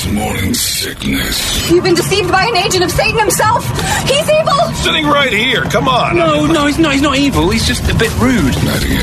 [0.00, 1.70] This morning sickness.
[1.70, 3.66] You've been deceived by an agent of Satan himself.
[4.08, 4.72] He's evil.
[4.76, 5.64] Sitting right here.
[5.64, 6.16] Come on.
[6.16, 6.94] No, no, he's not.
[6.94, 7.50] He's not evil.
[7.50, 8.54] He's just a bit rude.
[8.64, 8.96] 98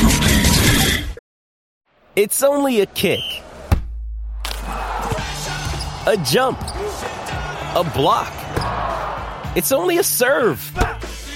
[0.00, 1.18] KUPD.
[2.16, 3.20] It's only a kick,
[6.06, 8.32] a jump, a block.
[9.56, 10.72] It's only a serve.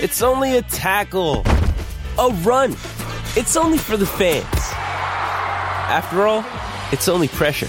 [0.01, 1.43] It's only a tackle,
[2.19, 2.73] a run.
[3.37, 4.47] It's only for the fans.
[5.93, 6.43] After all,
[6.91, 7.69] it's only pressure.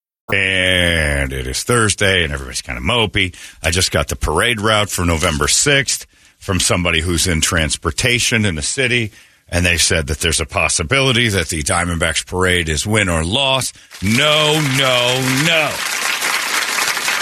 [0.33, 3.35] And it is Thursday, and everybody's kind of mopey.
[3.61, 6.05] I just got the parade route for November 6th
[6.37, 9.11] from somebody who's in transportation in the city,
[9.49, 13.73] and they said that there's a possibility that the Diamondbacks parade is win or loss.
[14.01, 15.69] No, no, no.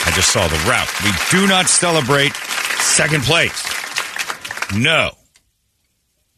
[0.05, 0.89] I just saw the route.
[1.03, 3.63] We do not celebrate second place.
[4.75, 5.11] No.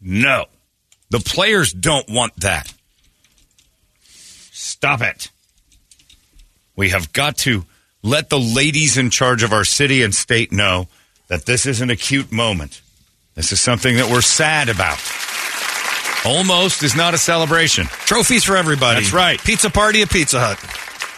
[0.00, 0.46] No.
[1.10, 2.72] The players don't want that.
[4.02, 5.31] Stop it.
[6.76, 7.64] We have got to
[8.02, 10.88] let the ladies in charge of our city and state know
[11.28, 12.80] that this is an acute moment.
[13.34, 14.98] This is something that we're sad about.
[16.24, 17.86] Almost is not a celebration.
[17.86, 19.00] Trophies for everybody.
[19.00, 19.40] That's right.
[19.42, 20.58] Pizza party at Pizza Hut.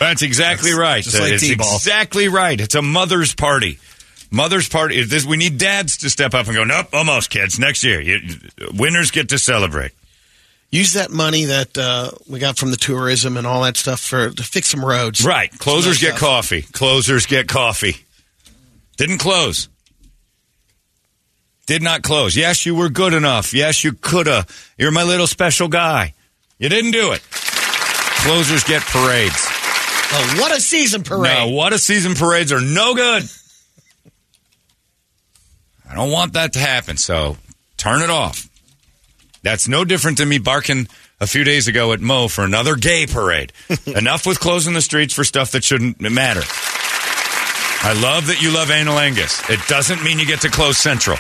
[0.00, 1.04] That's exactly That's right.
[1.04, 1.76] just like it's T-ball.
[1.76, 2.60] exactly right.
[2.60, 3.78] It's a mother's party.
[4.31, 4.98] Mother's party.
[4.98, 7.59] Is This, we need dads to step up and go, nope, almost, kids.
[7.59, 8.00] Next year.
[8.00, 8.20] You,
[8.72, 9.93] winners get to celebrate.
[10.74, 14.30] Use that money that uh, we got from the tourism and all that stuff for
[14.30, 15.24] to fix some roads.
[15.24, 15.48] Right.
[15.60, 16.20] Closers get stuff.
[16.28, 16.62] coffee.
[16.62, 17.94] Closers get coffee.
[18.96, 19.68] Didn't close.
[21.66, 22.36] Did not close.
[22.36, 23.54] Yes, you were good enough.
[23.54, 24.46] Yes, you coulda.
[24.76, 26.12] You're my little special guy.
[26.58, 27.22] You didn't do it.
[27.30, 29.46] Closers get parades.
[30.16, 31.22] Oh, what a season parade!
[31.22, 33.22] Now, what a season parades are no good.
[35.88, 37.36] I don't want that to happen, so
[37.76, 38.48] turn it off.
[39.44, 40.88] That's no different than me barking
[41.21, 43.53] a few days ago at Mo for another gay parade.
[43.87, 46.41] Enough with closing the streets for stuff that shouldn't matter.
[47.87, 49.49] I love that you love anal Angus.
[49.50, 51.19] It doesn't mean you get to close Central.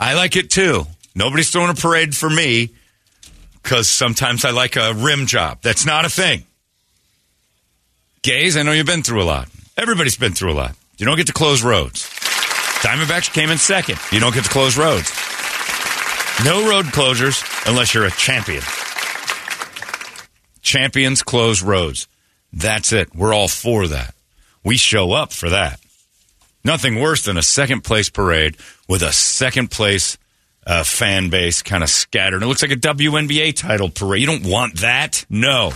[0.00, 0.84] I like it too.
[1.14, 2.70] Nobody's throwing a parade for me
[3.62, 5.58] because sometimes I like a rim job.
[5.62, 6.44] That's not a thing.
[8.22, 9.48] Gays, I know you've been through a lot.
[9.76, 10.74] Everybody's been through a lot.
[10.98, 12.10] You don't get to close roads.
[12.82, 14.00] Diamondbacks came in second.
[14.10, 15.12] You don't get to close roads.
[16.44, 18.62] No road closures unless you're a champion.
[20.60, 22.08] Champions close roads.
[22.52, 23.14] That's it.
[23.14, 24.14] We're all for that.
[24.64, 25.80] We show up for that.
[26.64, 28.56] Nothing worse than a second place parade
[28.88, 30.18] with a second place
[30.66, 32.42] uh, fan base kind of scattered.
[32.42, 34.20] It looks like a WNBA title parade.
[34.20, 35.24] You don't want that.
[35.28, 35.72] No.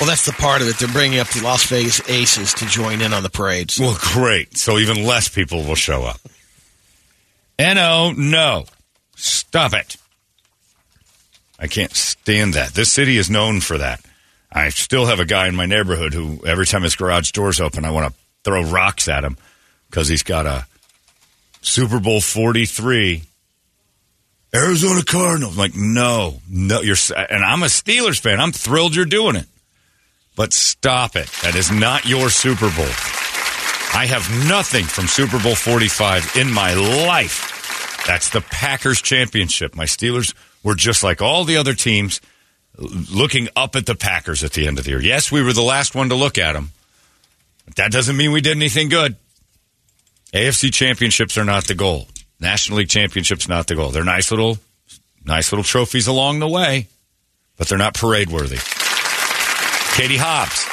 [0.00, 0.78] Well, that's the part of it.
[0.78, 3.78] They're bringing up the Las Vegas Aces to join in on the parades.
[3.78, 4.56] Well, great.
[4.56, 6.20] So even less people will show up.
[7.58, 8.64] No, no.
[9.54, 9.96] Stop it.
[11.60, 12.74] I can't stand that.
[12.74, 14.00] This city is known for that.
[14.50, 17.84] I still have a guy in my neighborhood who, every time his garage door's open,
[17.84, 19.36] I want to throw rocks at him
[19.88, 20.66] because he's got a
[21.60, 23.22] Super Bowl 43
[24.52, 25.52] Arizona Cardinals.
[25.52, 28.40] I'm like, no, no, you're, and I'm a Steelers fan.
[28.40, 29.46] I'm thrilled you're doing it.
[30.34, 31.28] But stop it.
[31.44, 32.90] That is not your Super Bowl.
[33.94, 37.53] I have nothing from Super Bowl 45 in my life.
[38.06, 39.74] That's the Packers championship.
[39.74, 42.20] My Steelers were just like all the other teams
[42.76, 45.00] looking up at the Packers at the end of the year.
[45.00, 46.70] Yes, we were the last one to look at them.
[47.64, 49.16] But that doesn't mean we did anything good.
[50.32, 52.08] AFC championships are not the goal.
[52.40, 53.90] National League championships not the goal.
[53.90, 54.58] They're nice little
[55.24, 56.88] nice little trophies along the way,
[57.56, 58.58] but they're not parade worthy.
[59.94, 60.66] Katie Hobbs,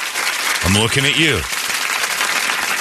[0.64, 1.40] I'm looking at you.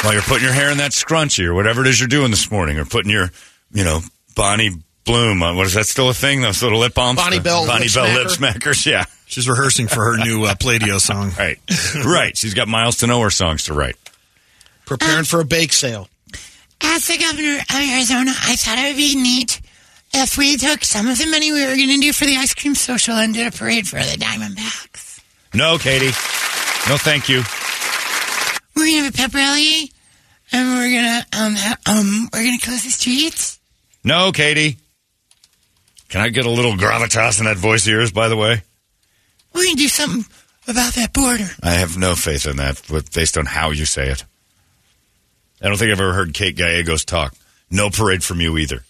[0.04, 2.50] While you're putting your hair in that scrunchie or whatever it is you're doing this
[2.50, 3.30] morning, or putting your,
[3.72, 4.02] you know,
[4.36, 4.72] Bonnie
[5.06, 5.42] Bloom.
[5.44, 6.42] Uh, what is that still a thing?
[6.42, 7.18] Those little lip balms?
[7.20, 8.16] Bonnie Bell Bonnie lip Bell smacker?
[8.16, 8.86] lip smackers.
[8.92, 9.06] Yeah.
[9.26, 11.32] She's rehearsing for her new uh, Play-Doh song.
[11.40, 11.58] Right.
[12.06, 12.36] right.
[12.38, 13.96] She's got miles to know her songs to write.
[14.86, 16.10] Preparing for a bake sale.
[16.82, 19.62] As the governor of Arizona, I thought it would be neat
[20.14, 22.54] if we took some of the money we were going to do for the ice
[22.54, 25.22] cream social and did a parade for the Diamondbacks.
[25.54, 26.08] No, Katie.
[26.90, 27.44] No, thank you.
[28.76, 29.92] We're going to have a pep rally,
[30.52, 33.60] and we're going to um ha- um we're going to close the streets.
[34.04, 34.78] No, Katie.
[36.10, 38.62] Can I get a little gravitas in that voice of yours, by the way?
[39.54, 40.26] We're going to do something
[40.68, 41.48] about that border.
[41.64, 44.24] I have no faith in that, but based on how you say it.
[45.62, 47.36] I don't think I've ever heard Kate Gallegos talk.
[47.70, 48.84] No parade from you either.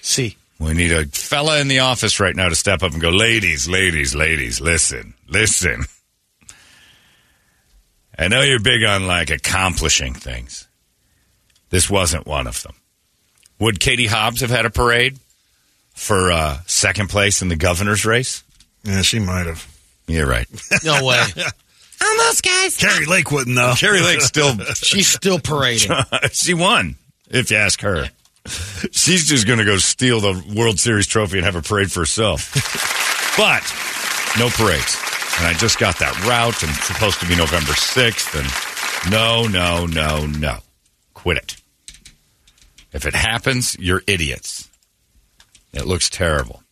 [0.00, 0.36] See.
[0.58, 3.68] We need a fella in the office right now to step up and go, ladies,
[3.68, 5.84] ladies, ladies, listen, listen.
[8.16, 10.68] I know you're big on like accomplishing things.
[11.70, 12.74] This wasn't one of them.
[13.62, 15.20] Would Katie Hobbs have had a parade
[15.94, 18.42] for uh, second place in the governor's race?
[18.82, 19.64] Yeah, she might have.
[20.08, 20.48] You're right.
[20.84, 21.24] No way.
[22.04, 22.76] Almost, guys.
[22.76, 23.74] Kari Lake wouldn't though.
[23.78, 25.92] Kari Lake's still She's still parading.
[26.32, 26.96] she won,
[27.30, 28.10] if you ask her.
[28.90, 32.00] She's just going to go steal the World Series trophy and have a parade for
[32.00, 32.52] herself.
[33.36, 33.62] but
[34.40, 34.96] no parades.
[35.38, 38.40] And I just got that route and it's supposed to be November 6th.
[38.40, 40.58] And no, no, no, no.
[41.14, 41.61] Quit it.
[42.92, 44.68] If it happens, you're idiots.
[45.72, 46.62] It looks terrible.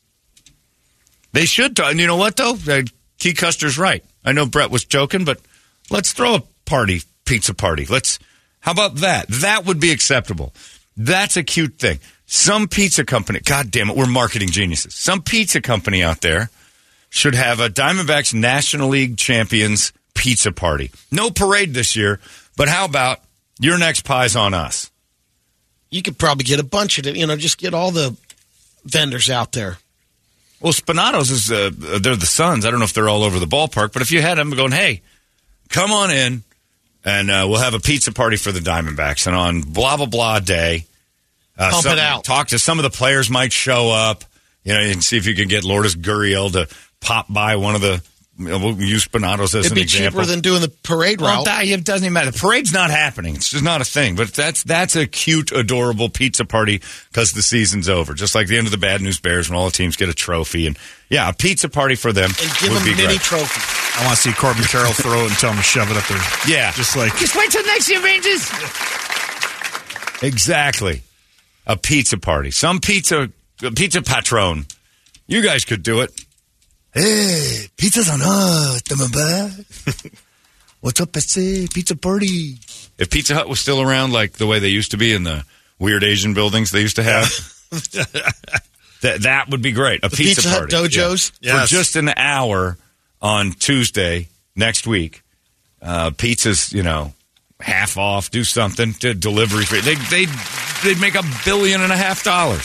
[1.32, 1.76] They should.
[1.76, 1.90] talk.
[1.90, 2.56] and you know what, though?
[2.68, 2.82] Uh,
[3.18, 4.04] Key Custer's right.
[4.24, 5.40] I know Brett was joking, but
[5.90, 7.86] let's throw a party, pizza party.
[7.86, 8.18] Let's.
[8.60, 9.26] How about that?
[9.28, 10.52] That would be acceptable.
[10.96, 11.98] That's a cute thing.
[12.26, 14.94] Some pizza company, God damn it, we're marketing geniuses.
[14.94, 16.50] Some pizza company out there
[17.08, 20.90] should have a Diamondbacks National League Champions pizza party.
[21.10, 22.20] No parade this year,
[22.56, 23.20] but how about
[23.58, 24.90] your next pie's on us?
[25.90, 27.16] You could probably get a bunch of it.
[27.16, 28.16] You know, just get all the
[28.84, 29.78] vendors out there.
[30.60, 32.66] Well, Spinatos is uh, they're the Suns.
[32.66, 34.72] I don't know if they're all over the ballpark, but if you had them going,
[34.72, 35.00] hey,
[35.70, 36.42] come on in,
[37.04, 40.38] and uh, we'll have a pizza party for the Diamondbacks, and on blah blah blah
[40.38, 40.84] day,
[41.58, 42.24] uh, Pump it out.
[42.24, 44.24] Talk to some of the players might show up.
[44.64, 46.68] You know, and see if you can get Lourdes Gurriel to
[47.00, 48.02] pop by one of the.
[48.38, 50.20] We'll use Spinatos as It'd an be example.
[50.22, 51.44] cheaper than doing the parade Well, route.
[51.44, 52.30] that, it doesn't even matter.
[52.30, 53.34] The parade's not happening.
[53.34, 54.16] It's just not a thing.
[54.16, 56.80] But that's that's a cute, adorable pizza party
[57.12, 58.14] because the season's over.
[58.14, 60.14] Just like the end of the Bad News Bears when all the teams get a
[60.14, 60.66] trophy.
[60.66, 60.78] And
[61.10, 63.20] yeah, a pizza party for them and give would them be mini great.
[63.20, 64.00] trophies.
[64.00, 66.06] I want to see Corbin Carroll throw it and tell him to shove it up
[66.06, 66.22] there.
[66.48, 68.48] Yeah, Just like Just wait till next year, Rangers.
[70.22, 71.02] exactly.
[71.66, 72.50] A pizza party.
[72.50, 73.30] Some pizza
[73.76, 74.64] pizza patron.
[75.26, 76.10] You guys could do it.
[76.92, 80.12] Hey, pizza's on us, Diamondback.
[80.80, 81.72] What's up, SC?
[81.72, 82.58] Pizza party.
[82.98, 85.44] If Pizza Hut was still around like the way they used to be in the
[85.78, 87.28] weird Asian buildings they used to have,
[89.02, 90.00] that that would be great.
[90.04, 90.76] A The pizza, Pizza Hut party.
[90.88, 91.32] dojos?
[91.40, 91.54] Yeah.
[91.54, 91.68] Yes.
[91.68, 92.76] For just an hour
[93.22, 95.22] on Tuesday next week.
[95.80, 97.12] Uh, pizza's, you know,
[97.60, 99.80] half off, do something, to delivery free.
[99.80, 100.26] They, they,
[100.82, 102.62] they'd make a billion and a half dollars.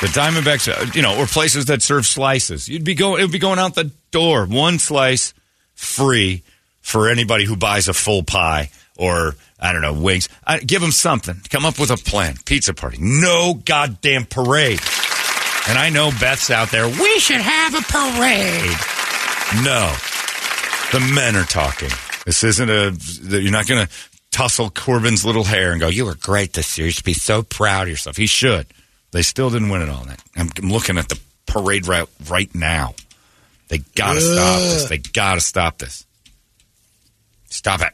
[0.00, 2.68] The Diamondbacks, uh, you know, or places that serve slices.
[2.68, 4.46] You'd be going, it would be going out the door.
[4.46, 5.34] One slice
[5.74, 6.42] free
[6.80, 10.28] for anybody who buys a full pie or, I don't know, wings.
[10.46, 11.36] Uh, give them something.
[11.50, 12.36] Come up with a plan.
[12.46, 12.96] Pizza party.
[13.00, 14.80] No goddamn parade.
[15.68, 16.88] And I know Beth's out there.
[16.88, 18.76] We should have a parade.
[19.64, 19.92] No.
[20.92, 21.90] The men are talking.
[22.24, 22.96] This isn't a,
[23.38, 23.92] you're not going to
[24.30, 26.86] tussle Corbin's little hair and go, you were great this year.
[26.86, 28.16] You should be so proud of yourself.
[28.16, 28.66] He should.
[29.12, 30.20] They still didn't win it all night.
[30.36, 32.94] I'm, I'm looking at the parade route right now.
[33.68, 34.88] They got to stop this.
[34.88, 36.06] They got to stop this.
[37.48, 37.92] Stop it.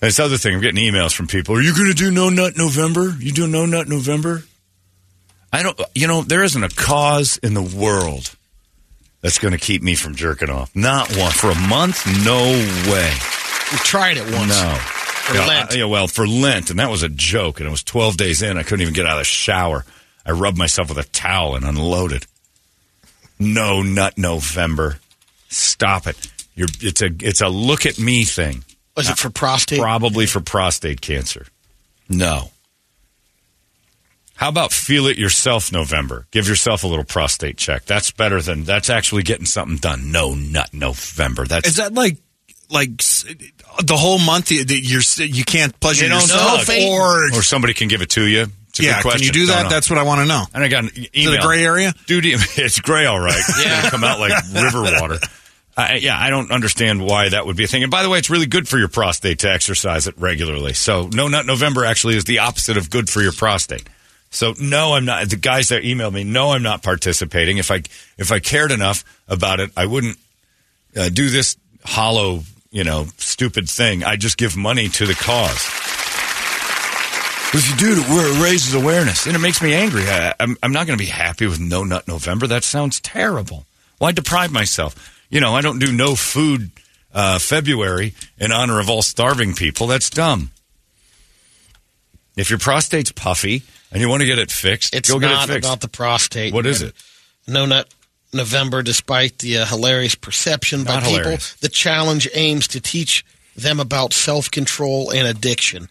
[0.00, 1.56] This other thing, I'm getting emails from people.
[1.56, 3.16] Are you going to do No Nut November?
[3.18, 4.44] You do No Nut November?
[5.52, 8.34] I don't, you know, there isn't a cause in the world
[9.20, 10.74] that's going to keep me from jerking off.
[10.76, 11.32] Not one.
[11.32, 12.06] For a month?
[12.24, 12.42] No
[12.92, 13.12] way.
[13.72, 14.60] We tried it once.
[14.60, 14.97] No.
[15.28, 15.72] For yeah, Lent.
[15.72, 17.60] I- yeah, well, for Lent, and that was a joke.
[17.60, 18.56] And it was 12 days in.
[18.56, 19.84] I couldn't even get out of the shower.
[20.24, 22.26] I rubbed myself with a towel and unloaded.
[23.38, 24.98] No nut November.
[25.48, 26.16] Stop it.
[26.54, 28.64] You're, it's a it's a look at me thing.
[28.96, 29.80] Was it for prostate?
[29.80, 31.46] Probably for prostate cancer.
[32.08, 32.50] No.
[34.34, 36.26] How about feel it yourself November?
[36.30, 37.84] Give yourself a little prostate check.
[37.84, 40.10] That's better than that's actually getting something done.
[40.10, 41.44] No nut November.
[41.44, 42.18] That's is that like
[42.70, 47.74] like the whole month you you're, you can't pleasure You don't yourself or or somebody
[47.74, 48.46] can give it to you.
[48.68, 49.18] It's a yeah, good question.
[49.20, 49.70] can you do Don't that?
[49.70, 50.44] That's what I want to know.
[50.54, 51.34] And I got an Is email.
[51.34, 51.94] it a gray area?
[52.06, 53.34] Dude, it's gray, all right.
[53.36, 53.78] It's Yeah.
[53.80, 55.18] gonna come out like river water.
[55.76, 57.82] I, yeah, I don't understand why that would be a thing.
[57.84, 60.72] And by the way, it's really good for your prostate to exercise it regularly.
[60.74, 63.88] So, no nut November actually is the opposite of good for your prostate.
[64.30, 65.30] So, no, I'm not.
[65.30, 67.58] The guys that emailed me, no, I'm not participating.
[67.58, 67.82] If I
[68.18, 70.18] if I cared enough about it, I wouldn't
[70.96, 74.04] uh, do this hollow, you know, stupid thing.
[74.04, 75.66] I just give money to the cause.
[77.50, 80.02] If you do it, where it raises awareness, and it makes me angry.
[80.02, 82.46] I, I'm, I'm not going to be happy with No Nut November.
[82.46, 83.64] That sounds terrible.
[83.96, 85.24] Why deprive myself?
[85.30, 86.70] You know, I don't do no food
[87.14, 89.86] uh, February in honor of all starving people.
[89.86, 90.50] That's dumb.
[92.36, 95.48] If your prostate's puffy and you want to get it fixed, It's go get not
[95.48, 95.68] it fixed.
[95.68, 96.52] about the prostate.
[96.52, 96.94] What is it?
[97.46, 97.88] No Nut
[98.32, 103.24] November, despite the uh, hilarious perception by Not people, the challenge aims to teach
[103.56, 105.88] them about self control and addiction.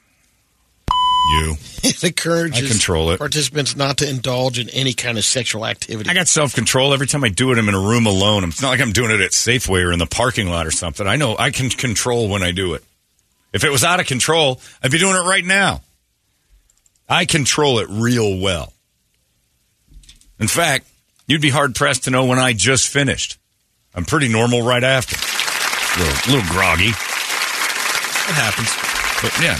[1.31, 1.55] You.
[1.83, 3.17] It encourages I control it.
[3.17, 6.09] participants not to indulge in any kind of sexual activity.
[6.09, 7.57] I got self control every time I do it.
[7.57, 8.43] I'm in a room alone.
[8.43, 11.07] It's not like I'm doing it at Safeway or in the parking lot or something.
[11.07, 12.83] I know I can control when I do it.
[13.53, 15.81] If it was out of control, I'd be doing it right now.
[17.07, 18.73] I control it real well.
[20.39, 20.87] In fact,
[21.27, 23.37] you'd be hard pressed to know when I just finished.
[23.93, 25.15] I'm pretty normal right after.
[25.15, 26.89] A little, little groggy.
[26.89, 28.69] It happens.
[29.21, 29.57] But yeah.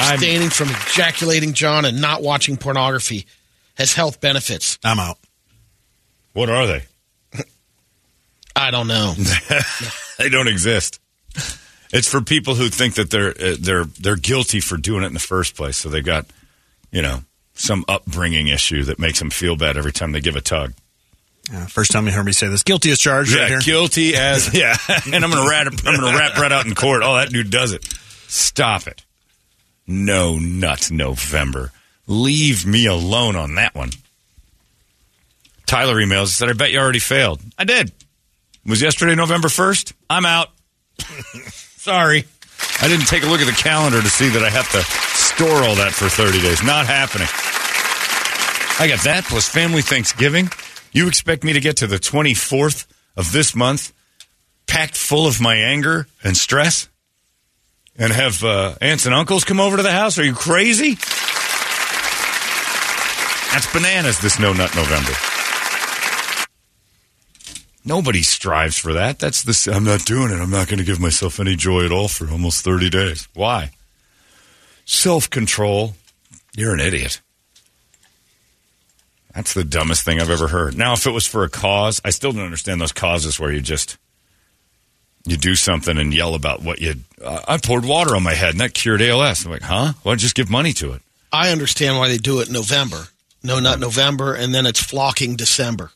[0.00, 3.26] I'm- Abstaining from ejaculating, John, and not watching pornography
[3.76, 4.78] has health benefits.
[4.82, 5.18] I'm out.
[6.32, 6.82] What are they?
[8.56, 9.14] I don't know.
[10.18, 11.00] they don't exist.
[11.92, 15.14] It's for people who think that they're uh, they're they're guilty for doing it in
[15.14, 15.76] the first place.
[15.76, 16.26] So they've got,
[16.90, 17.20] you know,
[17.54, 20.72] some upbringing issue that makes them feel bad every time they give a tug.
[21.52, 22.62] Yeah, first time you heard me say this.
[22.62, 23.58] Guilty as charged Yeah, right here.
[23.60, 24.76] guilty as yeah.
[25.12, 27.02] and I'm gonna rat I'm gonna rat Brett out in court.
[27.04, 27.84] Oh, that dude does it.
[28.28, 29.04] Stop it.
[29.86, 31.70] No nut November.
[32.06, 33.90] Leave me alone on that one.
[35.66, 37.40] Tyler emails said, I bet you already failed.
[37.58, 37.88] I did.
[37.88, 39.92] It Was yesterday November 1st?
[40.10, 40.48] I'm out.
[41.76, 42.24] Sorry.
[42.80, 45.62] I didn't take a look at the calendar to see that I have to store
[45.62, 46.62] all that for 30 days.
[46.62, 47.28] Not happening.
[48.78, 50.48] I got that plus family Thanksgiving.
[50.94, 52.86] You expect me to get to the 24th
[53.16, 53.92] of this month
[54.66, 56.88] packed full of my anger and stress
[57.96, 60.18] and have uh, aunts and uncles come over to the house?
[60.18, 60.94] Are you crazy?
[63.52, 65.12] That's bananas this No Nut November.
[67.84, 69.18] Nobody strives for that.
[69.18, 69.72] That's the.
[69.74, 70.40] I'm not doing it.
[70.40, 73.28] I'm not going to give myself any joy at all for almost 30 days.
[73.34, 73.72] Why?
[74.86, 75.94] Self control.
[76.56, 77.20] You're an idiot.
[79.34, 80.76] That's the dumbest thing I've ever heard.
[80.78, 83.60] Now, if it was for a cause, I still don't understand those causes where you
[83.60, 83.98] just
[85.26, 86.94] you do something and yell about what you.
[87.22, 89.44] Uh, I poured water on my head and that cured ALS.
[89.44, 89.94] I'm like, huh?
[90.04, 91.02] Well, just give money to it.
[91.32, 93.08] I understand why they do it in November.
[93.42, 95.90] No, not November, and then it's flocking December.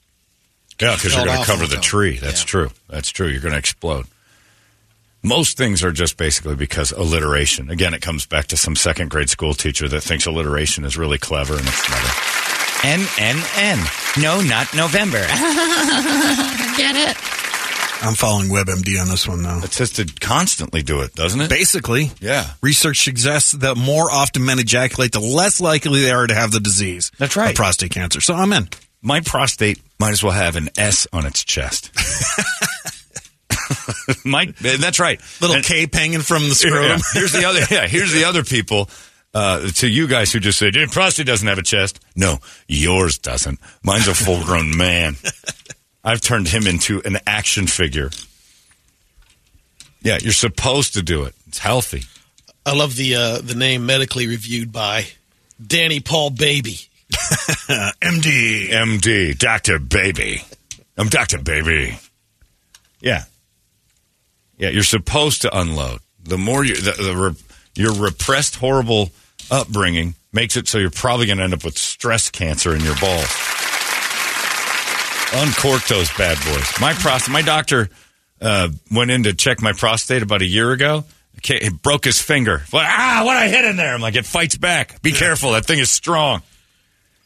[0.80, 2.18] Yeah, because you're going to cover the tree.
[2.18, 2.46] That's Yeah.
[2.46, 2.70] true.
[2.88, 3.28] That's true.
[3.28, 4.06] You're going to explode.
[5.22, 7.70] Most things are just basically because alliteration.
[7.70, 11.18] Again, it comes back to some second grade school teacher that thinks alliteration is really
[11.18, 12.37] clever and it's not.
[12.84, 13.78] N N N.
[14.20, 15.18] No, not November.
[16.76, 17.16] Get it?
[18.00, 19.58] I'm following WebMD on this one now.
[19.64, 21.50] It says to constantly do it, doesn't it?
[21.50, 22.50] Basically, Yeah.
[22.62, 26.60] research suggests that more often men ejaculate, the less likely they are to have the
[26.60, 27.10] disease.
[27.18, 27.50] That's right.
[27.50, 28.20] of prostate cancer.
[28.20, 28.68] So I'm in.
[29.02, 31.90] My prostate might as well have an S on its chest.
[34.24, 35.20] My, that's right.
[35.40, 37.00] Little And- cape hanging from the scrotum.
[37.14, 37.20] Yeah.
[37.20, 37.60] Here's the other.
[37.70, 38.88] Yeah, here's the other people.
[39.34, 42.00] Uh, to you guys who just said your prostate doesn't have a chest.
[42.16, 43.60] No, yours doesn't.
[43.82, 45.16] Mine's a full grown man.
[46.02, 48.10] I've turned him into an action figure.
[50.00, 51.34] Yeah, you're supposed to do it.
[51.46, 52.04] It's healthy.
[52.64, 55.06] I love the uh, the name medically reviewed by
[55.62, 56.78] Dany Paul Baby.
[57.12, 58.68] MD.
[58.70, 60.42] MD, Doctor Baby.
[60.96, 61.98] I'm Doctor Baby.
[63.00, 63.24] Yeah,
[64.56, 64.70] yeah.
[64.70, 66.00] You're supposed to unload.
[66.22, 67.34] The more you, the, the re,
[67.78, 69.10] your repressed, horrible
[69.50, 72.96] upbringing makes it so you're probably going to end up with stress cancer in your
[72.96, 73.28] balls.
[75.34, 76.80] Uncork those bad boys.
[76.80, 77.32] My prostate.
[77.32, 77.88] My doctor
[78.40, 81.04] uh, went in to check my prostate about a year ago.
[81.38, 82.62] Okay, he broke his finger.
[82.70, 82.84] What?
[82.86, 83.94] Ah, what I hit in there?
[83.94, 85.00] I'm like, it fights back.
[85.02, 85.52] Be careful.
[85.52, 86.42] That thing is strong.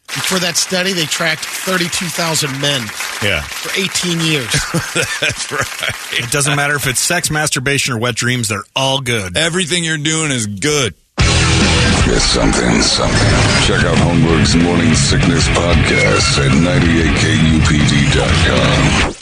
[0.08, 2.82] For that study, they tracked 32,000 men
[3.22, 4.50] Yeah, for 18 years.
[5.20, 6.18] that's right.
[6.22, 8.48] It doesn't matter if it's sex, masturbation, or wet dreams.
[8.48, 9.36] They're all good.
[9.38, 10.94] Everything you're doing is good.
[11.18, 13.28] It's something, something.
[13.66, 16.50] Check out Holmberg's Morning Sickness Podcast at
[18.10, 19.21] 98kupd.com.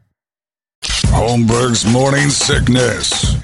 [1.11, 3.35] Holmberg's morning sickness.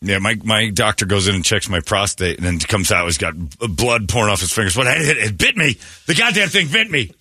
[0.00, 3.04] Yeah, my, my doctor goes in and checks my prostate and then comes out.
[3.04, 4.76] He's got blood pouring off his fingers.
[4.76, 4.88] What?
[4.88, 5.76] It, it bit me.
[6.06, 7.12] The goddamn thing bit me.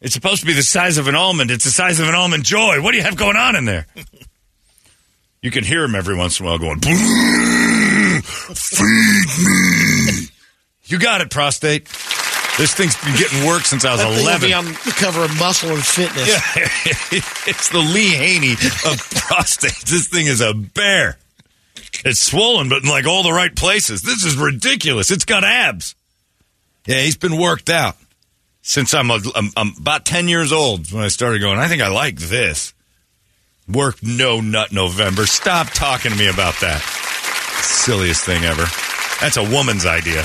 [0.00, 1.50] It's supposed to be the size of an almond.
[1.50, 2.80] It's the size of an almond joy.
[2.80, 3.86] What do you have going on in there?
[5.42, 6.96] You can hear him every once in a while going, feed
[9.44, 10.26] me.
[10.88, 11.88] You got it, prostate.
[12.58, 14.48] This thing's been getting work since I was That thing will 11.
[14.48, 16.26] be on the cover of Muscle and Fitness.
[16.26, 16.40] Yeah,
[17.46, 18.58] it's the Lee Haney of
[19.28, 19.82] prostates.
[19.82, 21.18] This thing is a bear.
[22.04, 24.00] It's swollen, but in like all the right places.
[24.02, 25.10] This is ridiculous.
[25.10, 25.94] It's got abs.
[26.86, 27.96] Yeah, he's been worked out
[28.62, 31.82] since I'm, a, I'm, I'm about 10 years old when I started going, I think
[31.82, 32.72] I like this.
[33.68, 35.26] Work no nut November.
[35.26, 36.80] Stop talking to me about that.
[37.62, 38.64] Silliest thing ever.
[39.20, 40.24] That's a woman's idea.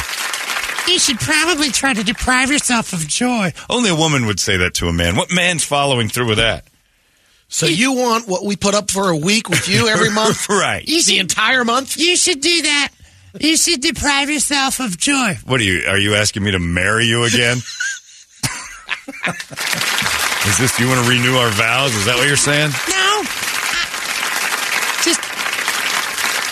[0.87, 3.53] You should probably try to deprive yourself of joy.
[3.69, 5.15] Only a woman would say that to a man.
[5.15, 6.65] What man's following through with that?
[7.47, 10.49] So you want what we put up for a week with you every month?
[10.49, 10.83] right.
[10.87, 11.97] You The entire month?
[11.97, 12.89] You should do that.
[13.39, 15.37] You should deprive yourself of joy.
[15.45, 15.85] What are you?
[15.87, 17.57] Are you asking me to marry you again?
[20.47, 20.79] Is this?
[20.79, 21.93] You want to renew our vows?
[21.93, 22.71] Is that what you're saying?
[22.89, 23.23] No.
[25.03, 25.21] Just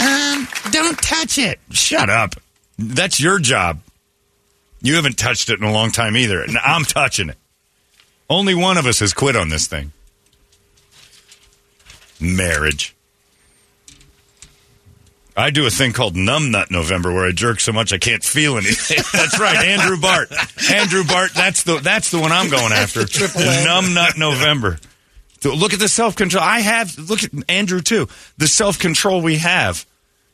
[0.01, 1.59] um, don't touch it.
[1.71, 2.35] Shut up.
[2.77, 3.79] That's your job.
[4.81, 7.37] You haven't touched it in a long time either, and I'm touching it.
[8.29, 9.91] Only one of us has quit on this thing.
[12.19, 12.95] Marriage.
[15.35, 18.23] I do a thing called Numb Nut November where I jerk so much I can't
[18.23, 18.97] feel anything.
[19.13, 20.29] that's right, Andrew Bart.
[20.69, 23.01] Andrew Bart, that's the that's the one I'm going after.
[23.65, 24.79] Numb Nut November.
[25.43, 26.43] Look at the self control.
[26.43, 28.09] I have look at Andrew too.
[28.37, 29.85] The self control we have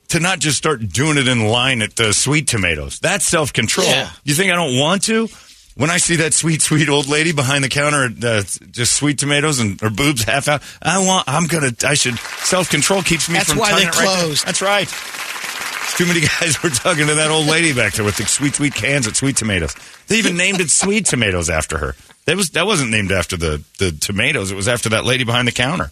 [0.09, 2.99] to not just start doing it in line at the sweet tomatoes.
[2.99, 3.87] That's self control.
[3.87, 4.09] Yeah.
[4.23, 5.27] You think I don't want to?
[5.75, 9.19] When I see that sweet, sweet old lady behind the counter, at, uh, just sweet
[9.19, 11.27] tomatoes and her boobs half out, I want.
[11.27, 11.71] I'm gonna.
[11.83, 12.17] I should.
[12.17, 13.59] Self control keeps me That's from.
[13.59, 14.45] why they it right closed.
[14.45, 14.83] That's right.
[14.87, 18.55] It's Too many guys were talking to that old lady back there with the sweet,
[18.55, 19.75] sweet cans of sweet tomatoes.
[20.07, 21.95] They even named it sweet tomatoes after her.
[22.25, 24.51] That was that wasn't named after the the tomatoes.
[24.51, 25.91] It was after that lady behind the counter.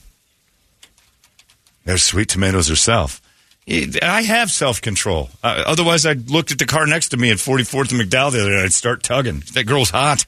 [1.86, 3.19] There's sweet tomatoes herself.
[3.67, 5.30] I have self control.
[5.41, 8.41] Uh, otherwise, I'd looked at the car next to me at 44th and McDowell the
[8.41, 9.43] other day and I'd start tugging.
[9.54, 10.26] That girl's hot.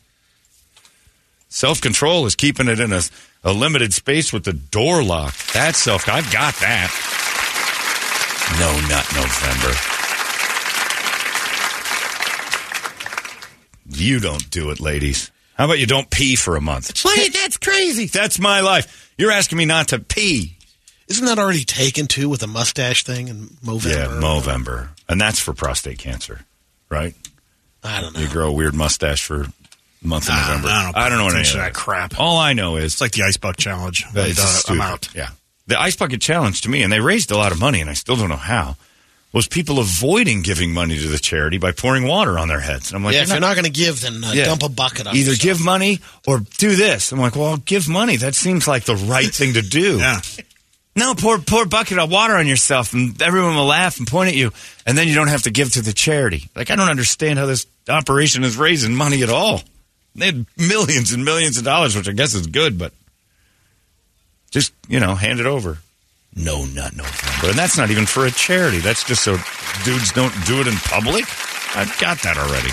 [1.49, 3.01] Self control is keeping it in a,
[3.43, 5.53] a limited space with the door locked.
[5.53, 6.07] That's self.
[6.07, 6.91] I've got that.
[8.59, 9.73] No, not November.
[13.87, 15.31] You don't do it, ladies.
[15.55, 17.03] How about you don't pee for a month?
[17.05, 18.07] Wait, that's crazy.
[18.07, 19.13] That's my life.
[19.17, 20.54] You're asking me not to pee.
[21.07, 23.91] Isn't that already taken too with the mustache thing in Movember?
[23.91, 24.89] Yeah, Movember.
[25.07, 26.41] And that's for prostate cancer,
[26.89, 27.13] right?
[27.83, 28.21] I don't know.
[28.21, 29.53] You grow a weird mustache for a
[30.03, 30.67] month in November.
[30.69, 32.19] I don't, I don't know what any of that crap.
[32.19, 34.03] All I know is It's like the ice bucket challenge.
[34.15, 34.81] it's And, uh, stupid.
[34.81, 35.09] I'm out.
[35.15, 35.29] Yeah.
[35.67, 37.93] The Ice Bucket Challenge to me, and they raised a lot of money, and I
[37.93, 38.75] still don't know how,
[39.33, 42.91] was people avoiding giving money to the charity by pouring water on their heads.
[42.91, 44.45] And I'm like, yeah, if you're not going to give, then uh, Yeah.
[44.45, 45.41] dump a bucket on Either yourself.
[45.57, 47.11] give money or do this.
[47.11, 48.15] I'm like, well, give money.
[48.17, 49.97] That seems like the right thing to do.
[49.99, 50.21] Yeah.
[50.97, 54.35] No, pour pour bucket of water on yourself, and everyone will laugh and point at
[54.35, 54.51] you,
[54.85, 56.49] and then you don't have to give to the charity.
[56.55, 59.61] Like I don't understand how this operation is raising money at all.
[60.15, 62.93] They had millions and millions of dollars, which I guess is good, but
[64.51, 65.79] just you know, hand it over.
[66.33, 68.79] No, not November, and that's not even for a charity.
[68.79, 69.37] That's just so
[69.83, 71.25] dudes don't do it in public.
[71.75, 72.71] I've got that already.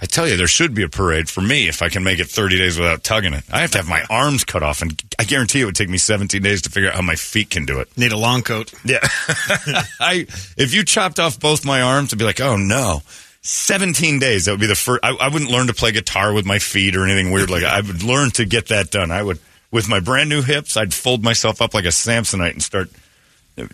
[0.00, 2.28] I tell you, there should be a parade for me if I can make it
[2.28, 3.44] 30 days without tugging it.
[3.50, 5.98] I have to have my arms cut off, and I guarantee it would take me
[5.98, 7.96] 17 days to figure out how my feet can do it.
[7.96, 8.72] Need a long coat.
[8.84, 8.98] Yeah.
[10.00, 13.02] I if you chopped off both my arms, I'd be like, oh no.
[13.42, 14.46] 17 days.
[14.46, 15.00] That would be the first.
[15.04, 17.62] I, I wouldn't learn to play guitar with my feet or anything weird like.
[17.62, 19.10] I would learn to get that done.
[19.10, 19.38] I would
[19.70, 22.90] with my brand new hips, I'd fold myself up like a Samsonite and start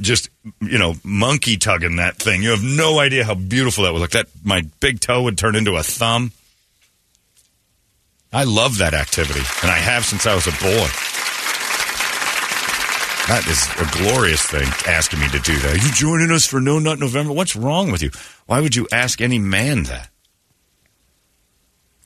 [0.00, 2.42] just you know monkey tugging that thing.
[2.42, 4.10] You have no idea how beautiful that would look.
[4.12, 6.32] That my big toe would turn into a thumb.
[8.32, 10.88] I love that activity, and I have since I was a boy.
[13.28, 15.74] That is a glorious thing, asking me to do that.
[15.74, 17.32] Are you joining us for No Nut November?
[17.32, 18.10] What's wrong with you?
[18.46, 20.10] Why would you ask any man that?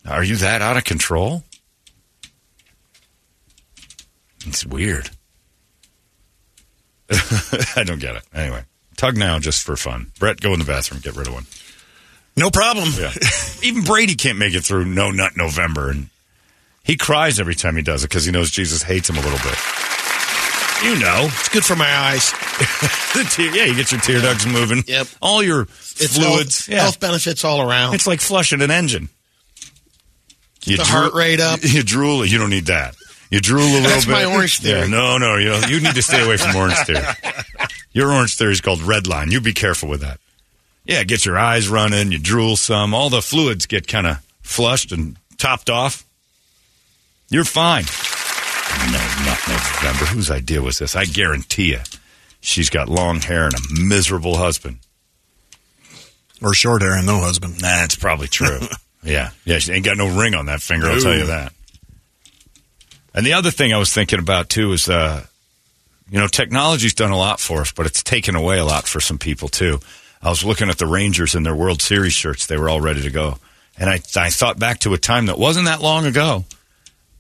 [0.07, 1.43] Are you that out of control?
[4.47, 5.11] It's weird.
[7.77, 8.23] I don't get it.
[8.35, 8.63] Anyway,
[8.97, 10.11] tug now just for fun.
[10.19, 11.47] Brett, go in the bathroom, get rid of one.
[12.37, 12.89] No problem.
[12.99, 13.13] Yeah.
[13.63, 16.09] Even Brady can't make it through No Nut November, and
[16.85, 19.39] he cries every time he does it because he knows Jesus hates him a little
[19.39, 19.57] bit.
[20.85, 22.31] You know, it's good for my eyes.
[23.15, 24.83] the tear, yeah, you get your tear ducts moving.
[24.87, 25.07] Yep.
[25.23, 26.67] All your It's fluids.
[26.67, 26.83] health, yeah.
[26.83, 27.95] health benefits all around.
[27.95, 29.09] It's like flushing an engine.
[30.65, 31.61] You the heart rate up.
[31.63, 32.27] You drool.
[32.27, 32.95] You don't need that.
[33.37, 34.13] You drool a little That's bit.
[34.13, 34.81] my orange theory.
[34.81, 35.37] Yeah, no, no.
[35.37, 37.05] You, know, you need to stay away from orange theory.
[37.93, 39.31] Your orange theory is called red line.
[39.31, 40.21] You be careful with that.
[40.87, 42.13] Yeah, get your eyes running.
[42.13, 42.95] You drool some.
[42.95, 46.07] All the fluids get kind of flushed and topped off.
[47.29, 47.85] You're fine.
[48.91, 50.07] No, not November.
[50.07, 50.97] Whose idea was this?
[50.97, 51.81] I guarantee you,
[52.41, 54.79] she's got long hair and a miserable husband.
[56.41, 57.57] Or short hair and no husband.
[57.57, 58.61] That's probably true.
[59.03, 59.33] yeah.
[59.45, 61.53] Yeah, she ain't got no ring on that finger, I'll tell you that.
[63.17, 65.25] And the other thing I was thinking about too is uh
[66.09, 69.01] you know, technology's done a lot for us, but it's taken away a lot for
[69.01, 69.81] some people too.
[70.23, 73.03] I was looking at the Rangers and their World Series shirts, they were all ready
[73.03, 73.39] to go.
[73.79, 76.45] And I I thought back to a time that wasn't that long ago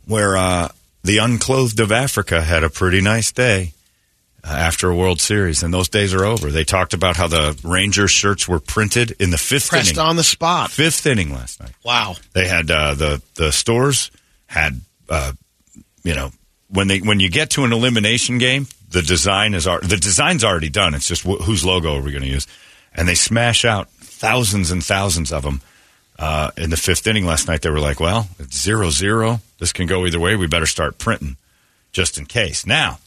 [0.06, 0.68] where uh
[1.02, 3.72] the unclothed of Africa had a pretty nice day
[4.42, 6.50] uh, after a World Series, and those days are over.
[6.50, 10.00] They talked about how the Rangers shirts were printed in the fifth Pressed inning.
[10.00, 10.70] on the spot.
[10.70, 11.72] Fifth inning last night.
[11.84, 12.16] Wow.
[12.32, 14.10] They had uh, the the stores
[14.46, 15.32] had uh,
[16.06, 16.30] you know
[16.68, 20.68] when they when you get to an elimination game, the design is the design's already
[20.70, 20.94] done.
[20.94, 22.46] It's just wh- whose logo are we going to use,
[22.94, 25.60] and they smash out thousands and thousands of them.
[26.18, 29.40] Uh, in the fifth inning last night, they were like, "Well, it's zero zero.
[29.58, 30.34] This can go either way.
[30.36, 31.36] We better start printing
[31.92, 32.98] just in case." Now,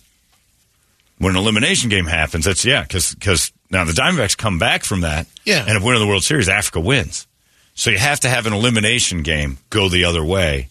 [1.17, 5.01] when an elimination game happens, that's yeah, because because now the Diamondbacks come back from
[5.01, 5.65] that, Yeah.
[5.67, 7.25] and if winning the World Series, Africa wins.
[7.73, 10.67] So you have to have an elimination game go the other way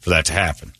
[0.00, 0.72] for that to happen.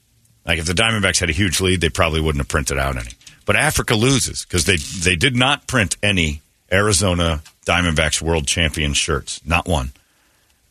[0.49, 3.11] Like if the Diamondbacks had a huge lead, they probably wouldn't have printed out any.
[3.45, 6.41] But Africa loses because they they did not print any
[6.73, 9.93] Arizona Diamondbacks World Champion shirts, not one.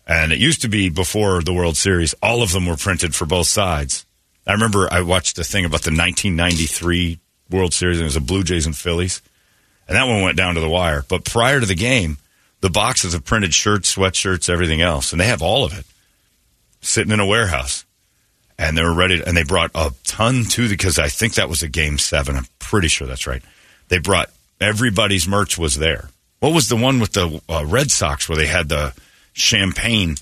[0.07, 3.25] And it used to be before the World Series, all of them were printed for
[3.25, 4.05] both sides.
[4.47, 7.19] I remember I watched a thing about the 1993
[7.51, 9.21] World Series, and it was the Blue Jays and Phillies,
[9.87, 11.03] and that one went down to the wire.
[11.07, 12.17] But prior to the game,
[12.61, 15.85] the boxes of printed shirts, sweatshirts, everything else, and they have all of it
[16.81, 17.85] sitting in a warehouse.
[18.59, 21.61] And they were ready, and they brought a ton to because I think that was
[21.61, 22.35] a game seven.
[22.35, 23.43] I'm pretty sure that's right.
[23.89, 26.09] They brought everybody's merch was there.
[26.39, 28.93] What was the one with the uh, Red Sox where they had the
[29.33, 30.15] champagne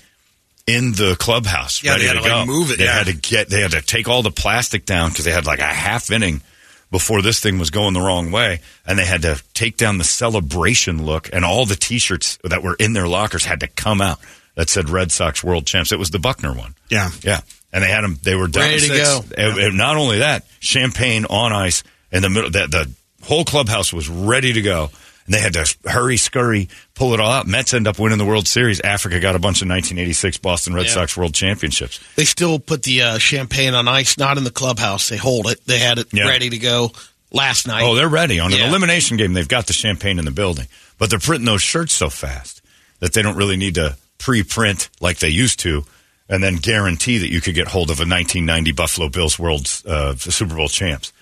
[0.66, 2.36] in the clubhouse Yeah, ready they had to, to, go?
[2.38, 2.92] like, move it, They yeah.
[2.98, 3.48] had to get.
[3.48, 6.42] They had to take all the plastic down because they had like a half inning
[6.90, 10.04] before this thing was going the wrong way, and they had to take down the
[10.04, 14.20] celebration look, and all the T-shirts that were in their lockers had to come out
[14.54, 15.90] that said Red Sox World Champs.
[15.92, 16.74] It was the Buckner one.
[16.88, 17.10] Yeah.
[17.22, 17.40] Yeah,
[17.76, 18.18] and they had them.
[18.22, 19.08] They were down Ready to six.
[19.08, 19.20] go.
[19.36, 22.50] And, and not only that, champagne on ice in the middle.
[22.50, 22.90] The, the
[23.26, 24.88] whole clubhouse was ready to go,
[25.26, 27.46] and they had to hurry, scurry, pull it all out.
[27.46, 28.80] Mets end up winning the World Series.
[28.80, 30.92] Africa got a bunch of 1986 Boston Red Yeah.
[30.92, 32.00] Sox World Championships.
[32.16, 35.08] They still put the uh, champagne on ice, not in the clubhouse.
[35.10, 35.64] They hold it.
[35.66, 36.28] They had it Yeah.
[36.28, 36.92] ready to go
[37.30, 37.82] last night.
[37.82, 38.68] Oh, they're ready on an Yeah.
[38.68, 39.34] elimination game.
[39.34, 40.66] They've got the champagne in the building,
[40.98, 42.62] but they're printing those shirts so fast
[43.00, 45.84] that they don't really need to pre-print like they used to,
[46.28, 50.14] and then guarantee that you could get hold of a 1990 Buffalo Bills World uh,
[50.16, 51.12] Super Bowl champs,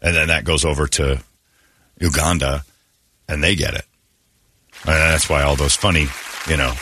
[0.00, 1.22] and then that goes over to
[2.00, 2.64] Uganda,
[3.28, 3.84] and they get it.
[4.84, 6.06] And that's why all those funny,
[6.48, 6.72] you know,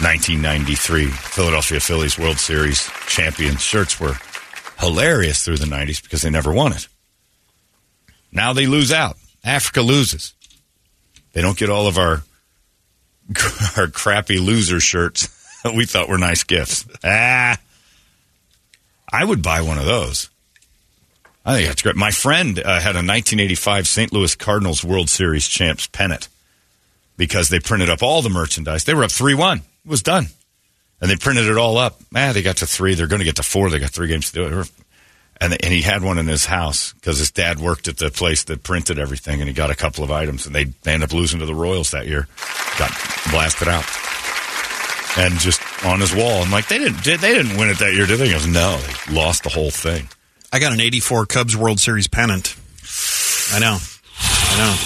[0.00, 4.14] 1993 Philadelphia Phillies World Series champion shirts were
[4.78, 6.88] hilarious through the 90s because they never won it.
[8.30, 9.16] Now they lose out.
[9.44, 10.34] Africa loses.
[11.32, 12.22] They don't get all of our
[13.76, 15.37] our crappy loser shirts
[15.74, 16.86] we thought were nice gifts.
[17.04, 17.58] Ah,
[19.10, 20.30] I would buy one of those.
[21.44, 21.96] I think that's great.
[21.96, 24.12] My friend uh, had a 1985 St.
[24.12, 26.28] Louis Cardinals World Series champs pennant
[27.16, 28.84] because they printed up all the merchandise.
[28.84, 29.58] They were up 3 1.
[29.58, 30.26] It was done.
[31.00, 32.00] And they printed it all up.
[32.14, 32.94] Ah, they got to three.
[32.94, 33.70] They're going to get to four.
[33.70, 34.70] They got three games to do it.
[35.40, 38.42] And, and he had one in his house because his dad worked at the place
[38.44, 41.14] that printed everything, and he got a couple of items, and they, they ended up
[41.14, 42.26] losing to the Royals that year.
[42.76, 42.90] Got
[43.30, 43.84] blasted out,
[45.18, 46.42] and just on his wall.
[46.42, 48.26] I'm like, they didn't did they didn't win it that year, did they?
[48.28, 50.08] He goes, no, they lost the whole thing.
[50.52, 52.56] I got an 84 Cubs World Series pennant.
[53.52, 53.76] I know.
[54.20, 54.76] I know.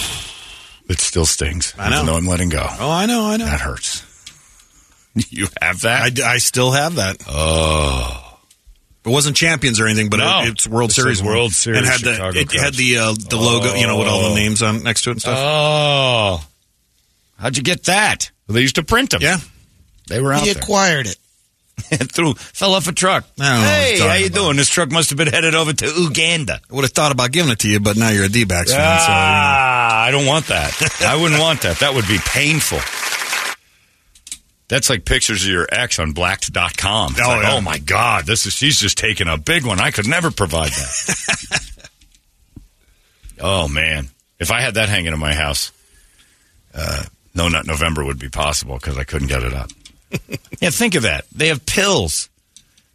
[0.89, 1.73] It still stings.
[1.77, 1.95] I know.
[1.97, 2.65] Even though I'm letting go.
[2.67, 3.23] Oh, I know.
[3.25, 3.45] I know.
[3.45, 4.03] That hurts.
[5.29, 6.19] You have that?
[6.19, 7.17] I, I still have that.
[7.29, 8.39] Oh.
[9.05, 10.41] It wasn't champions or anything, but No.
[10.43, 11.21] it, it's World It Series.
[11.21, 14.07] World Series And had Chicago the it had the uh, the logo, you know, with
[14.07, 14.29] all Oh.
[14.29, 15.37] the names on next to it and stuff.
[15.39, 16.43] Oh.
[17.37, 18.31] How'd you get that?
[18.47, 19.21] Well, they used to print them.
[19.21, 19.37] Yeah.
[20.07, 20.61] They were out He there.
[20.61, 21.17] acquired it.
[22.13, 23.25] Threw, fell off a truck.
[23.37, 24.35] Know what hey, how you about.
[24.35, 24.57] doing?
[24.57, 26.59] This truck must have been headed over to Uganda.
[26.69, 28.79] I would have thought about giving it to you, but now you're a D-backs fan,
[28.81, 30.71] Ah, I don't want that.
[31.01, 31.79] I wouldn't want that.
[31.79, 32.79] That would be painful.
[34.67, 37.11] That's like pictures of your ex on blacked.com.
[37.13, 37.53] It's Oh, like, yeah.
[37.53, 39.79] oh my God, this is she's just taking a big one.
[39.79, 41.71] I could never provide that.
[43.39, 44.09] oh man.
[44.39, 45.71] If I had that hanging in my house,
[46.73, 49.69] uh, no not November would be possible because I couldn't get it up.
[50.59, 51.25] Yeah, think of that.
[51.31, 52.29] They have pills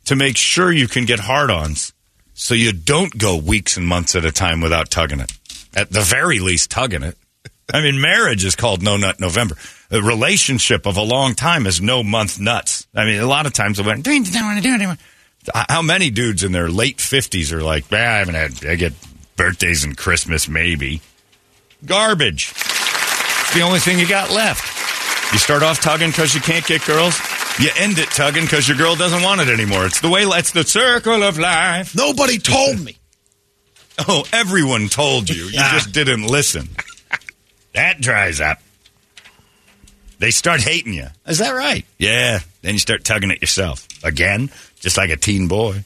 [0.07, 1.92] to make sure you can get hard ons
[2.35, 5.33] so you don't go weeks and months at a time without tugging it.
[5.74, 7.16] At the very least, tugging it.
[7.72, 9.57] I mean, marriage is called No Nut November.
[9.90, 12.87] A relationship of a long time is no month nuts.
[12.94, 14.96] I mean, a lot of times, I went, I don't want to do it anymore.
[15.52, 18.94] how many dudes in their late 50s are like, "Ah, I haven't had, I get
[19.37, 21.00] birthdays and Christmas maybe.
[21.87, 22.52] Garbage.
[22.54, 24.88] It's the only thing you got left.
[25.33, 27.19] You start off tugging because you can't get girls.
[27.61, 29.85] You end it tugging because your girl doesn't want it anymore.
[29.87, 31.95] It's the way, it's the circle of life.
[31.95, 32.97] Nobody told me.
[34.07, 35.47] Oh, everyone told you.
[35.47, 35.71] You Ah.
[35.75, 36.69] just didn't listen.
[37.75, 38.59] That dries up.
[40.21, 41.09] They start hating you.
[41.27, 41.85] Is that right?
[41.99, 42.38] Yeah.
[42.62, 43.87] Then you start tugging at yourself.
[44.05, 45.85] Again, just like a teen boy.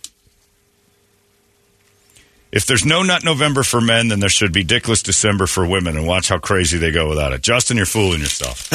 [2.53, 5.97] If there's no nut November for men, then there should be dickless December for women,
[5.97, 7.41] and watch how crazy they go without it.
[7.41, 8.69] Justin, you're fooling yourself.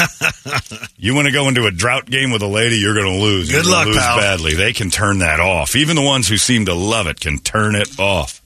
[0.97, 3.51] you want to go into a drought game with a lady, you're going to lose.
[3.51, 4.17] You're Good luck, lose pal.
[4.17, 4.55] badly.
[4.55, 5.75] They can turn that off.
[5.75, 8.41] Even the ones who seem to love it can turn it off.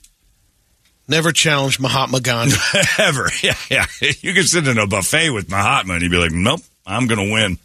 [1.08, 2.56] Never challenged Mahatma Gandhi.
[2.98, 3.30] Ever.
[3.42, 3.86] Yeah, yeah.
[4.20, 7.26] You can sit in a buffet with Mahatma and you'd be like, nope, I'm going
[7.26, 7.58] to win.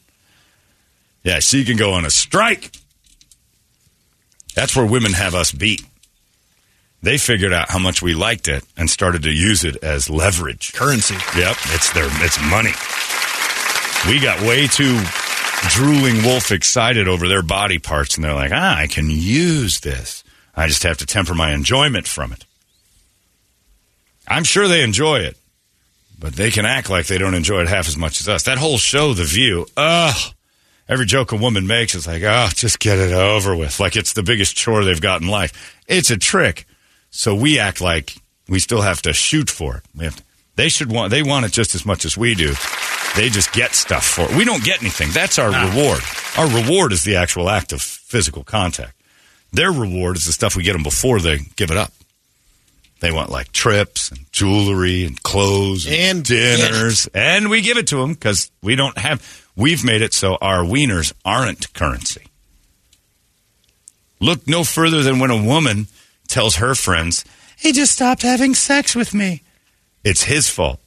[1.23, 2.71] Yeah, she can go on a strike.
[4.55, 5.81] That's where women have us beat.
[7.01, 10.73] They figured out how much we liked it and started to use it as leverage.
[10.73, 11.15] Currency.
[11.37, 12.73] Yep, it's their it's money.
[14.07, 14.99] We got way too
[15.69, 20.23] drooling wolf excited over their body parts and they're like, "Ah, I can use this.
[20.55, 22.45] I just have to temper my enjoyment from it."
[24.27, 25.37] I'm sure they enjoy it,
[26.19, 28.43] but they can act like they don't enjoy it half as much as us.
[28.43, 30.33] That whole show, The View, ugh.
[30.89, 33.79] Every joke a woman makes is like, oh, just get it over with.
[33.79, 35.75] Like it's the biggest chore they've got in life.
[35.87, 36.65] It's a trick.
[37.09, 38.15] So we act like
[38.47, 39.83] we still have to shoot for it.
[39.95, 40.23] We have to,
[40.55, 42.53] they should want, they want it just as much as we do.
[43.15, 44.35] They just get stuff for it.
[44.35, 45.09] We don't get anything.
[45.11, 46.01] That's our reward.
[46.37, 48.93] Our reward is the actual act of physical contact.
[49.51, 51.91] Their reward is the stuff we get them before they give it up.
[52.99, 57.87] They want like trips and jewelry and clothes and, And dinners, and we give it
[57.87, 59.45] to them because we don't have.
[59.55, 62.27] We've made it so our wieners aren't currency.
[64.19, 65.87] Look no further than when a woman
[66.27, 67.23] tells her friends,
[67.57, 69.41] "He just stopped having sex with me."
[70.03, 70.79] It's his fault.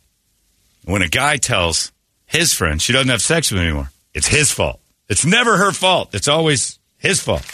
[0.85, 1.93] When a guy tells
[2.27, 4.81] his friend she doesn't have sex with him anymore, it's his fault.
[5.09, 6.15] It's never her fault.
[6.15, 7.45] It's always his fault.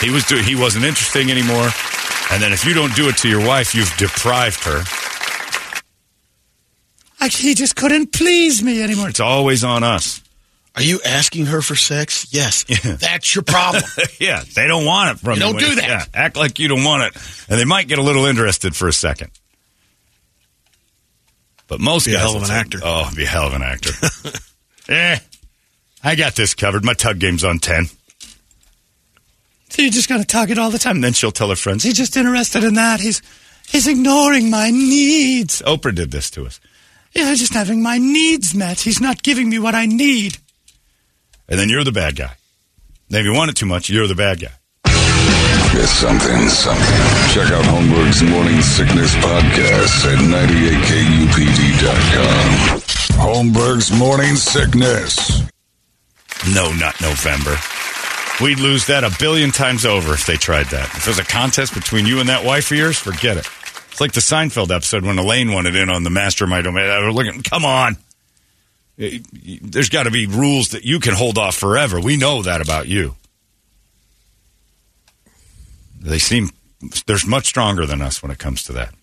[0.00, 0.44] He was doing.
[0.44, 1.70] He wasn't interesting anymore.
[2.30, 4.82] And then if you don't do it to your wife, you've deprived her.
[7.20, 9.10] I, he just couldn't please me anymore.
[9.10, 10.21] It's always on us.
[10.74, 12.28] Are you asking her for sex?
[12.32, 12.64] Yes.
[13.00, 13.82] That's your problem.
[14.20, 15.52] yeah, they don't want it from You you.
[15.52, 15.88] don't when do that.
[15.88, 18.88] yeah, act like you don't want it, and they might get a little interested for
[18.88, 19.30] a second.
[21.68, 22.80] But most Be a guys, hell of an like, actor.
[22.82, 23.90] Oh, be a hell of an actor.
[24.88, 25.18] eh,
[26.04, 26.84] I got this covered.
[26.84, 27.86] My tug game's on ten.
[29.70, 30.96] So you're just going to talk it all the time.
[30.96, 33.00] And then she'll tell her friends, He's just interested in that.
[33.00, 33.22] He's
[33.68, 35.62] he's ignoring my needs.
[35.62, 36.60] Oprah did this to us.
[37.14, 38.80] Yeah, I'm just having my needs met.
[38.80, 40.38] He's not giving me what I need.
[41.48, 42.34] And then you're the bad guy.
[43.08, 44.52] And if you want it too much, you're the bad guy.
[45.74, 46.84] It's something, something.
[47.32, 50.18] Check out Holmberg's Morning Sickness Podcast at
[51.48, 52.80] 98kupd.com.
[53.18, 55.40] Holmberg's Morning Sickness.
[56.54, 57.56] No, not November.
[58.40, 60.94] We'd lose that a billion times over if they tried that.
[60.94, 63.46] If there's a contest between you and that wife of yours, forget it.
[63.90, 66.66] It's like the Seinfeld episode when Elaine wanted in on the mastermind.
[66.66, 67.04] Oh, of My Domain.
[67.04, 67.96] I looking, come on.
[69.62, 72.00] There's got to be rules that you can hold off forever.
[72.00, 73.16] We know that about you.
[76.00, 76.50] They seem
[77.06, 78.94] they're much stronger than us when it comes to that.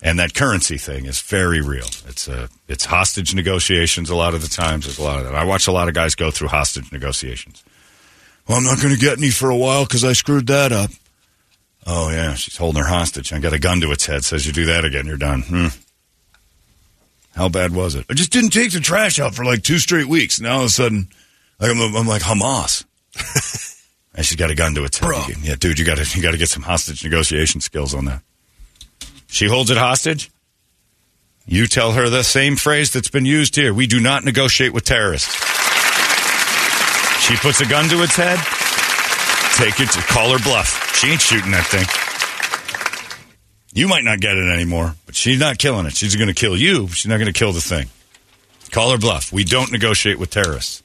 [0.00, 1.88] And that currency thing is very real.
[2.06, 4.84] It's a it's hostage negotiations a lot of the times.
[4.84, 5.34] There's a lot of that.
[5.34, 7.64] I watch a lot of guys go through hostage negotiations.
[8.46, 10.90] Well, I'm not going to get any for a while because I screwed that up.
[11.86, 13.32] Oh, yeah, she's holding her hostage.
[13.32, 14.24] I got a gun to its head.
[14.24, 15.42] Says you do that again, you're done.
[15.42, 15.66] Hmm.
[17.38, 18.04] How bad was it?
[18.10, 20.40] I just didn't take the trash out for like two straight weeks.
[20.40, 21.08] Now all of a sudden,
[21.60, 22.84] like, I'm, I'm like Hamas.
[24.14, 25.28] and she's got a gun to its head.
[25.28, 28.06] You- Yeah, dude, you got to you got to get some hostage negotiation skills on
[28.06, 28.22] that.
[29.28, 30.32] She holds it hostage.
[31.46, 33.72] You tell her the same phrase that's been used here.
[33.72, 35.32] We do not negotiate with terrorists.
[37.24, 38.38] She puts a gun to its head.
[39.56, 39.90] Take it.
[40.08, 40.94] Call her bluff.
[40.96, 41.86] She ain't shooting that thing.
[43.72, 45.92] You might not get it anymore, but she's not killing it.
[45.96, 46.88] She's going to kill you.
[46.88, 47.88] She's not going to kill the thing.
[48.70, 49.32] Call her bluff.
[49.32, 50.82] We don't negotiate with terrorists.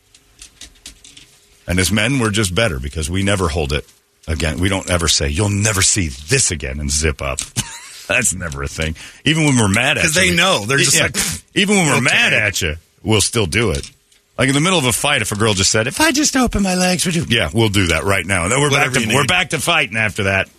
[1.68, 3.86] And as men, we're just better because we never hold it
[4.28, 4.60] again.
[4.60, 7.40] We don't ever say, "You'll never see this again," and zip up.
[8.08, 8.96] That's never a thing.
[9.24, 10.10] Even when we're mad at you.
[10.10, 10.66] Because they know.
[10.66, 11.04] They're just Yeah.
[11.04, 11.16] like,
[11.56, 12.02] even when we're okay.
[12.04, 13.90] mad at you, we'll still do it.
[14.38, 16.36] Like in the middle of a fight, if a girl just said, "If I just
[16.36, 18.44] open my legs, would you?" Yeah, we'll do that right now.
[18.44, 20.50] And then we're back to we're back to fighting after that.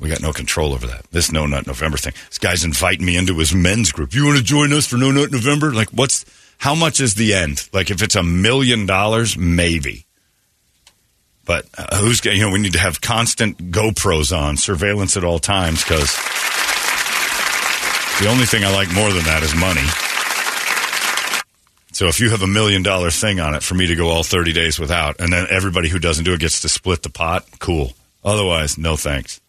[0.00, 1.04] We got no control over that.
[1.10, 2.14] This No Nut November thing.
[2.28, 4.14] This guy's inviting me into his men's group.
[4.14, 5.72] You want to join us for No Nut November?
[5.72, 6.24] Like, what's
[6.58, 7.68] how much is the end?
[7.72, 10.06] Like, if it's a million dollars, maybe.
[11.44, 12.36] But uh, who's going?
[12.36, 16.14] You know, we need to have constant GoPros on, surveillance at all times, because
[18.20, 19.82] the only thing I like more than that is money.
[21.92, 24.22] So if you have a million dollar thing on it for me to go all
[24.22, 27.44] 30 days without, and then everybody who doesn't do it gets to split the pot,
[27.58, 27.92] cool.
[28.24, 29.41] Otherwise, no thanks.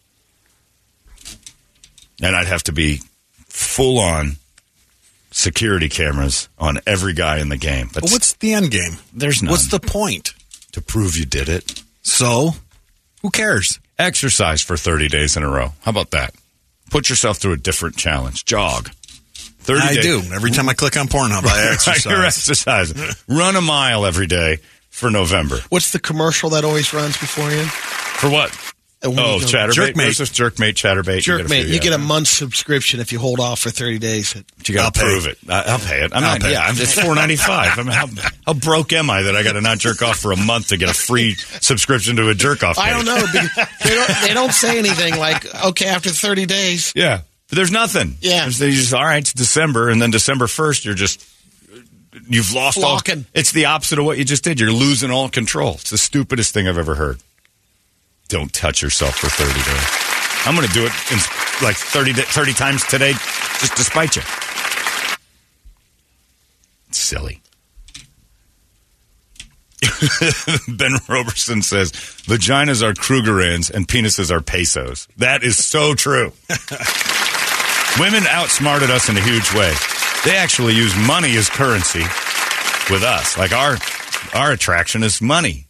[2.23, 3.01] And I'd have to be
[3.47, 4.37] full on
[5.31, 7.89] security cameras on every guy in the game.
[7.93, 8.97] But But what's the end game?
[9.13, 9.51] There's none.
[9.51, 10.33] What's the point?
[10.73, 11.81] to prove you did it.
[12.01, 12.51] So,
[13.21, 13.79] who cares?
[13.97, 15.73] Exercise for 30 days in a row.
[15.81, 16.33] How about that?
[16.89, 18.43] Put yourself through a different challenge.
[18.45, 18.89] Jog.
[19.61, 20.03] 30 I days.
[20.03, 20.33] do.
[20.33, 22.05] Every time I click on Pornhub, I exercise.
[22.05, 22.97] You're exercising.
[23.27, 24.57] Run a mile every day
[24.89, 25.59] for November.
[25.69, 27.63] What's the commercial that always runs before you?
[27.63, 28.49] For what?
[29.05, 30.05] Oh, you Chaturbate Jerkmate.
[30.05, 31.17] versus Jerkmate, Chaturbate.
[31.19, 31.67] Jerkmate.
[31.67, 31.79] You yeah.
[31.79, 34.33] get a month's subscription if you hold off for 30 days.
[34.33, 35.37] But you got I'll to prove it.
[35.49, 36.11] I, I'll pay it.
[36.13, 37.77] I'm I'll not, yeah, I'm just four ninety five.
[37.77, 38.07] I mean, how,
[38.45, 40.77] how broke am I that I got to not jerk off for a month to
[40.77, 42.77] get a free subscription to a jerk off?
[42.77, 43.19] I don't know.
[43.83, 46.93] They don't, they don't say anything like, okay, after 30 days.
[46.95, 48.15] Yeah, but there's nothing.
[48.21, 48.45] Yeah.
[48.45, 49.19] They just all right.
[49.19, 51.27] It's December, and then December first, you're just
[52.27, 52.99] you've lost all.
[53.33, 54.59] It's the opposite of what you just did.
[54.59, 55.73] You're losing all control.
[55.73, 57.19] It's the stupidest thing I've ever heard.
[58.33, 60.47] Don't touch yourself for 30 days.
[60.47, 61.19] I'm going to do it in
[61.61, 64.23] like 30, 30 times today, just to spite you.
[66.89, 67.43] It's silly.
[70.67, 75.07] ben Roberson says vaginas are Krugerrands and penises are pesos.
[75.17, 76.33] That is so true.
[77.99, 79.71] Women outsmarted us in a huge way.
[80.25, 82.01] They actually use money as currency
[82.91, 83.37] with us.
[83.37, 83.77] Like our
[84.33, 85.62] our attraction is money.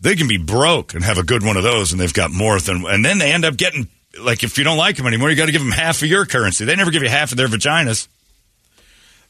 [0.00, 2.58] They can be broke and have a good one of those, and they've got more
[2.58, 2.84] than.
[2.86, 5.46] And then they end up getting like if you don't like them anymore, you got
[5.46, 6.64] to give them half of your currency.
[6.64, 8.08] They never give you half of their vaginas.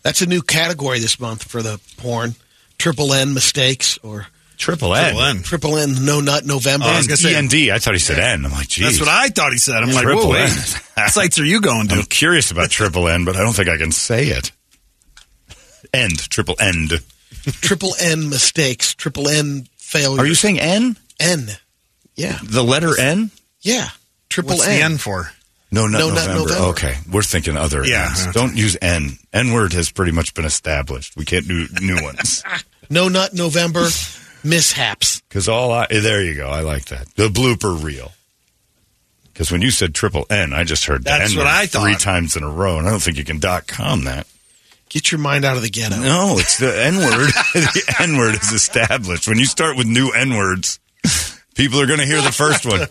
[0.03, 2.35] That's a new category this month for the porn.
[2.79, 5.05] Triple N mistakes or Triple N.
[5.05, 5.43] Triple N.
[5.43, 6.87] Triple N no nut November.
[6.87, 7.71] Oh, I was gonna say- END.
[7.71, 8.45] I thought he said N.
[8.47, 8.87] I'm like, geez.
[8.87, 9.83] That's what I thought he said.
[9.83, 10.51] I'm like, Triple whoa, wait.
[10.95, 11.97] What sites are you going to?
[11.97, 14.53] I'm curious about triple N, but I don't think I can say it.
[15.93, 16.19] End.
[16.31, 16.93] Triple end.
[17.61, 18.95] Triple N mistakes.
[18.95, 20.18] Triple N failures.
[20.20, 20.96] Are you saying N?
[21.18, 21.48] N?
[22.14, 22.38] Yeah.
[22.42, 23.31] The letter N?
[23.61, 23.88] Yeah.
[24.29, 24.79] Triple What's N.
[24.79, 25.31] the N for?
[25.72, 26.38] No, not No, not November.
[26.48, 26.64] November.
[26.70, 27.85] Okay, we're thinking other.
[27.87, 28.09] Yeah.
[28.11, 28.33] Ns.
[28.33, 29.18] Don't use N.
[29.33, 31.16] N word has pretty much been established.
[31.16, 32.42] We can't do new ones
[32.90, 33.87] No not November
[34.42, 35.20] mishaps.
[35.29, 36.48] because all I there you go.
[36.48, 38.12] I like that the blooper reel.
[39.33, 41.83] Because when you said triple N, I just heard the That's N-word what I thought
[41.83, 44.26] three times in a row, and I don't think you can dot com that.
[44.90, 45.96] Get your mind out of the ghetto.
[46.00, 47.31] No, it's the N word.
[47.55, 49.29] the N word is established.
[49.29, 50.81] When you start with new N words,
[51.55, 52.88] people are going to hear the first one.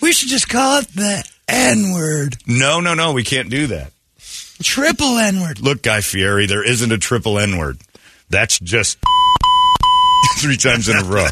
[0.00, 2.38] We should just call it the N word.
[2.46, 3.92] No, no, no, we can't do that.
[4.62, 5.60] Triple N word.
[5.60, 7.78] Look, Guy Fieri, there isn't a triple N word.
[8.30, 8.98] That's just
[10.38, 11.28] three times in a row.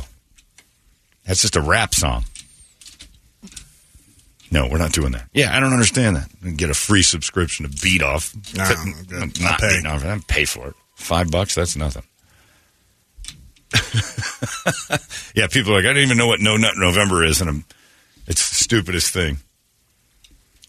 [1.26, 2.24] That's just a rap song.
[4.54, 5.28] No, we're not doing that.
[5.32, 6.56] Yeah, I don't understand that.
[6.56, 8.32] Get a free subscription to Beat Off.
[8.54, 9.82] No, I'm not pay.
[9.84, 10.04] Off.
[10.04, 10.74] I'd pay for it.
[10.94, 12.04] Five bucks, that's nothing.
[15.34, 17.64] yeah, people are like, I don't even know what No Nut November is, and I'm,
[18.28, 19.38] it's the stupidest thing.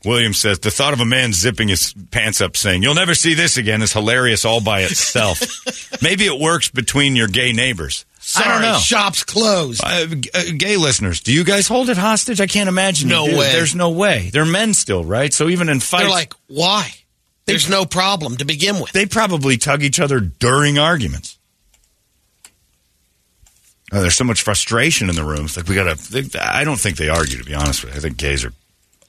[0.03, 3.35] William says the thought of a man zipping his pants up saying, You'll never see
[3.35, 5.41] this again is hilarious all by itself.
[6.01, 8.03] Maybe it works between your gay neighbors.
[8.27, 8.77] Sorry, I don't know.
[8.79, 9.81] Shop's closed.
[9.83, 12.41] Uh, uh, gay listeners, do you guys hold it hostage?
[12.41, 13.07] I can't imagine.
[13.07, 13.51] No way.
[13.51, 14.29] There's no way.
[14.33, 15.31] They're men still, right?
[15.31, 16.89] So even in fights, They're like, why?
[17.45, 18.91] There's no problem to begin with.
[18.93, 21.37] they probably tug each other during arguments.
[23.93, 25.55] Oh, there's so much frustration in the rooms.
[25.55, 25.95] Like we gotta.
[26.11, 27.37] They, I don't think they argue.
[27.37, 28.53] To be honest with you, I think gays are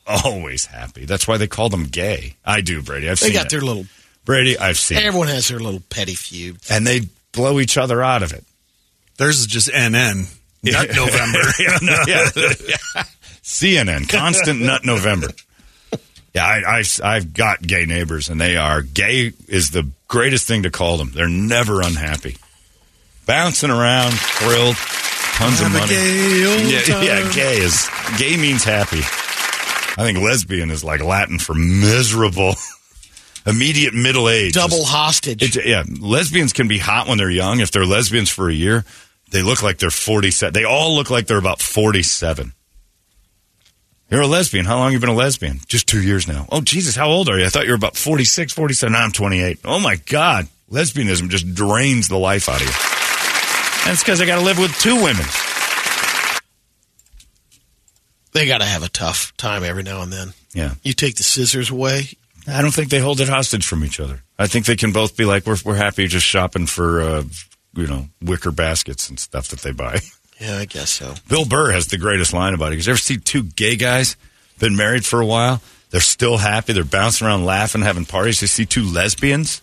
[0.07, 1.07] always happy.
[1.07, 2.35] That's why they call them gay.
[2.45, 3.09] I do, Brady.
[3.09, 3.51] I've They seen got it.
[3.51, 3.87] their little.
[4.27, 4.59] Brady.
[4.59, 5.05] I've seen, it.
[5.05, 6.59] Everyone has their little petty feud.
[6.71, 7.01] and they
[7.33, 8.45] blow each other out of it.
[9.19, 10.27] Theirs is just NN.
[10.63, 11.39] Nut November.
[11.59, 13.05] yeah, no, yeah.
[13.43, 15.29] CNN, constant nut November.
[16.35, 20.65] Yeah, I, I, have got gay neighbors, and they are gay is the greatest thing
[20.65, 21.13] to call them.
[21.15, 22.37] They're never unhappy,
[23.25, 24.77] bouncing around, thrilled,
[25.37, 25.95] tons Have of money.
[25.95, 27.89] yeah, yeah, gay is
[28.19, 29.01] gay means happy.
[29.99, 32.55] I think lesbian is like Latin for miserable,
[33.47, 34.53] immediate middle age.
[34.53, 35.57] Double hostage.
[35.57, 37.61] It, yeah, lesbians can be hot when they're young.
[37.61, 38.85] If they're lesbians for a year,
[39.31, 40.53] they look like they're 47.
[40.53, 42.53] They all look like they're about 47.
[44.11, 44.67] You're a lesbian.
[44.67, 45.61] How long you been a lesbian?
[45.67, 46.47] Just two years now.
[46.53, 47.45] Oh, Jesus, how old are you?
[47.45, 48.93] I thought you were about 46, 47.
[48.93, 49.59] Now I'm 28.
[49.65, 50.47] Oh, my God.
[50.71, 52.73] Lesbianism just drains the life out of you.
[53.85, 55.25] And it's because I got to live with two women.
[58.33, 60.35] They got to have a tough time every now and then.
[60.53, 60.75] Yeah.
[60.83, 62.11] You take the scissors away.
[62.47, 64.23] I don't think they hold it hostage from each other.
[64.39, 67.23] I think they can both be like, we're, we're happy just shopping for, uh,
[67.77, 70.01] you know, wicker baskets and stuff that they buy.
[70.39, 71.15] Yeah, I guess so.
[71.31, 72.71] Bill Burr has the greatest line about it.
[72.73, 74.19] Because you ever see two gay guys
[74.59, 75.63] been married for a while?
[75.89, 76.75] They're still happy.
[76.75, 78.41] They're bouncing around, laughing, having parties.
[78.41, 79.63] They see two lesbians.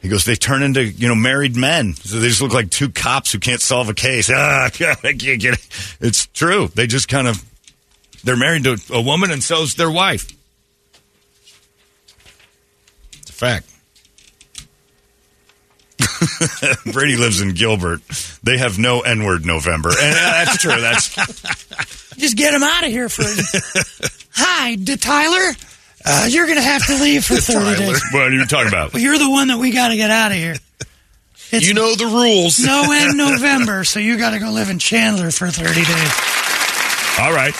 [0.00, 1.94] He goes, they turn into you know married men.
[1.94, 4.28] So they just look like two cops who can't solve a case.
[4.34, 5.96] Ah, God, I can't get it.
[6.00, 6.68] It's true.
[6.74, 7.44] They just kind of
[8.24, 10.28] they're married to a woman, and so's their wife.
[13.20, 13.70] It's a fact.
[16.92, 18.00] Brady lives in Gilbert.
[18.42, 20.80] They have no N word November, and uh, that's true.
[20.80, 21.14] That's
[22.16, 23.22] Just get him out of here for.
[24.34, 25.54] Hi, D- Tyler.
[26.04, 28.02] Uh, you're going to have to leave for 30 days.
[28.12, 28.92] what are you talking about?
[28.94, 30.54] Well, you're the one that we got to get out of here.
[31.50, 32.58] It's you know the rules.
[32.58, 36.12] no end November, so you got to go live in Chandler for 30 days.
[37.20, 37.54] All right.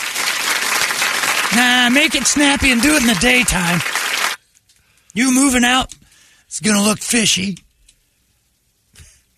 [1.55, 3.79] Nah, make it snappy and do it in the daytime.
[5.13, 5.93] You moving out,
[6.47, 7.57] it's going to look fishy.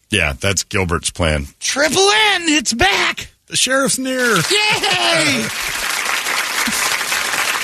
[0.10, 1.46] Yeah, that's Gilbert's plan.
[1.60, 3.32] Triple N, it's back.
[3.48, 4.20] The sheriff's near.
[4.20, 5.48] Yay!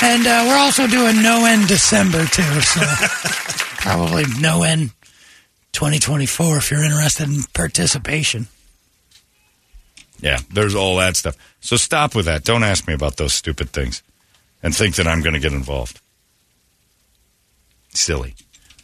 [0.04, 2.82] and uh, we're also doing no end December too, so
[3.80, 4.92] probably no end
[5.74, 8.48] 2024 if you're interested in participation.
[10.20, 11.36] Yeah, there's all that stuff.
[11.60, 12.44] So stop with that.
[12.44, 14.02] Don't ask me about those stupid things
[14.64, 16.00] and think that I'm going to get involved.
[17.90, 18.36] Silly.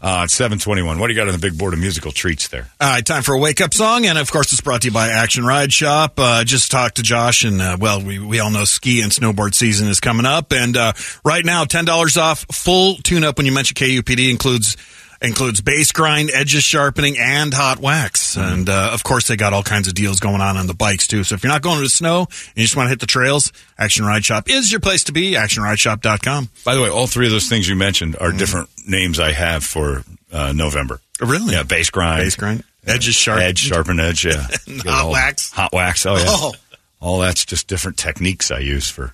[0.02, 0.98] Uh, it's 721.
[0.98, 2.68] What do you got on the big board of musical treats there?
[2.82, 4.94] All right, time for a wake up song, and of course, it's brought to you
[4.94, 6.14] by Action Ride Shop.
[6.18, 9.54] Uh, just talked to Josh, and uh, well, we we all know ski and snowboard
[9.54, 10.94] season is coming up, and uh,
[11.24, 14.76] right now, ten dollars off full tune up when you mention KUPD includes
[15.22, 19.64] includes base grind, edges sharpening, and hot wax, and uh, of course, they got all
[19.64, 21.24] kinds of deals going on on the bikes too.
[21.24, 23.06] So if you're not going to the snow and you just want to hit the
[23.06, 25.34] trails, Action Ride Shop is your place to be.
[25.34, 26.50] ActionRideShop.com.
[26.66, 29.64] By the way, all three of those things you mentioned are different names I have
[29.64, 31.00] for uh, November.
[31.20, 31.54] Really?
[31.54, 32.24] Yeah, base grind.
[32.24, 34.48] Base grind, edges sharp, Edge, sharpen edge, yeah.
[34.86, 35.52] Hot all- wax.
[35.52, 36.24] Hot wax, oh yeah.
[36.28, 36.54] Oh.
[37.00, 39.12] All that's just different techniques I use for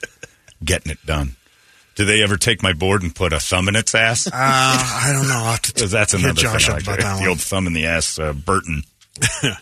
[0.64, 1.36] getting it done.
[1.98, 4.28] Do they ever take my board and put a thumb in its ass?
[4.28, 5.34] Uh, I don't know.
[5.34, 6.76] I'll have to 'Cause that's another Josh thing.
[6.76, 8.84] I up like about that the old thumb in the ass, uh, Burton.
[9.44, 9.56] Uh,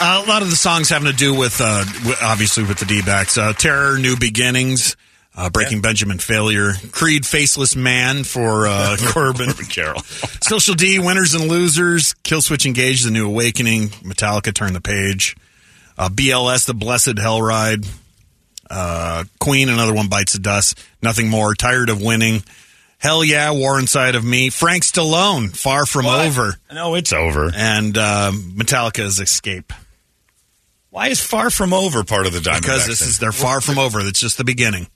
[0.00, 3.36] a lot of the songs having to do with, uh, w- obviously, with the D-backs.
[3.38, 4.96] Uh, Terror, New Beginnings,
[5.36, 10.00] uh, Breaking Benjamin, Failure, Creed, Faceless Man for uh, Corbin, Carroll,
[10.42, 15.36] Social D, Winners and Losers, Killswitch Engage, The New Awakening, Metallica, Turn the Page,
[15.98, 17.84] uh, BLS, The Blessed Hell Ride,
[18.72, 22.42] uh, Queen, another one bites the dust, Nothing More, Tired of Winning,
[22.98, 27.50] Hell Yeah, War Inside of Me, Frank Stallone, Far From Over, No, it's over.
[27.54, 29.72] and uh, Metallica's Escape.
[30.90, 32.60] Why is Far From Over part of the Diamondbacks?
[32.62, 34.02] Because this is they're far from over.
[34.02, 34.88] That's just the beginning.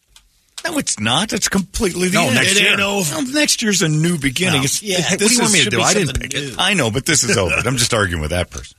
[0.64, 1.33] No, it's not.
[1.33, 2.35] It's completely the No, end.
[2.35, 2.72] next It year.
[2.72, 3.14] ain't over.
[3.14, 4.61] No, next year's a new beginning.
[4.61, 4.64] No.
[4.64, 5.81] It's, Yeah, what do you want me to do?
[5.81, 6.55] I didn't pick it.
[6.59, 7.55] I know, but this is over.
[7.55, 8.77] I'm just arguing with that person.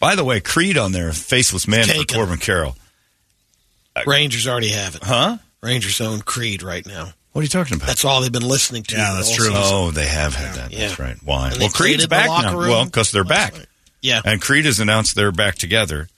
[0.00, 2.76] By the way, Creed on there, Faceless Man for Corbin Carroll.
[4.06, 5.02] Rangers already have it.
[5.04, 5.38] Huh?
[5.62, 7.12] Rangers own Creed right now.
[7.32, 7.86] What are you talking about?
[7.86, 8.96] That's all they've been listening to.
[8.96, 9.46] Yeah, that's true.
[9.46, 9.60] season.
[9.64, 10.72] Oh, they have had that.
[10.72, 10.88] Yeah.
[10.88, 11.16] That's right.
[11.24, 11.50] Why?
[11.50, 12.56] And Well, Creed's back now.
[12.56, 13.54] room Well, because they're back.
[13.56, 13.66] night.
[14.00, 14.20] Yeah.
[14.24, 16.08] And Creed has announced they're back together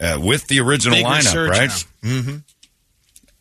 [0.00, 1.70] uh, with the original Big lineup, right?
[2.02, 2.36] Mm-hmm.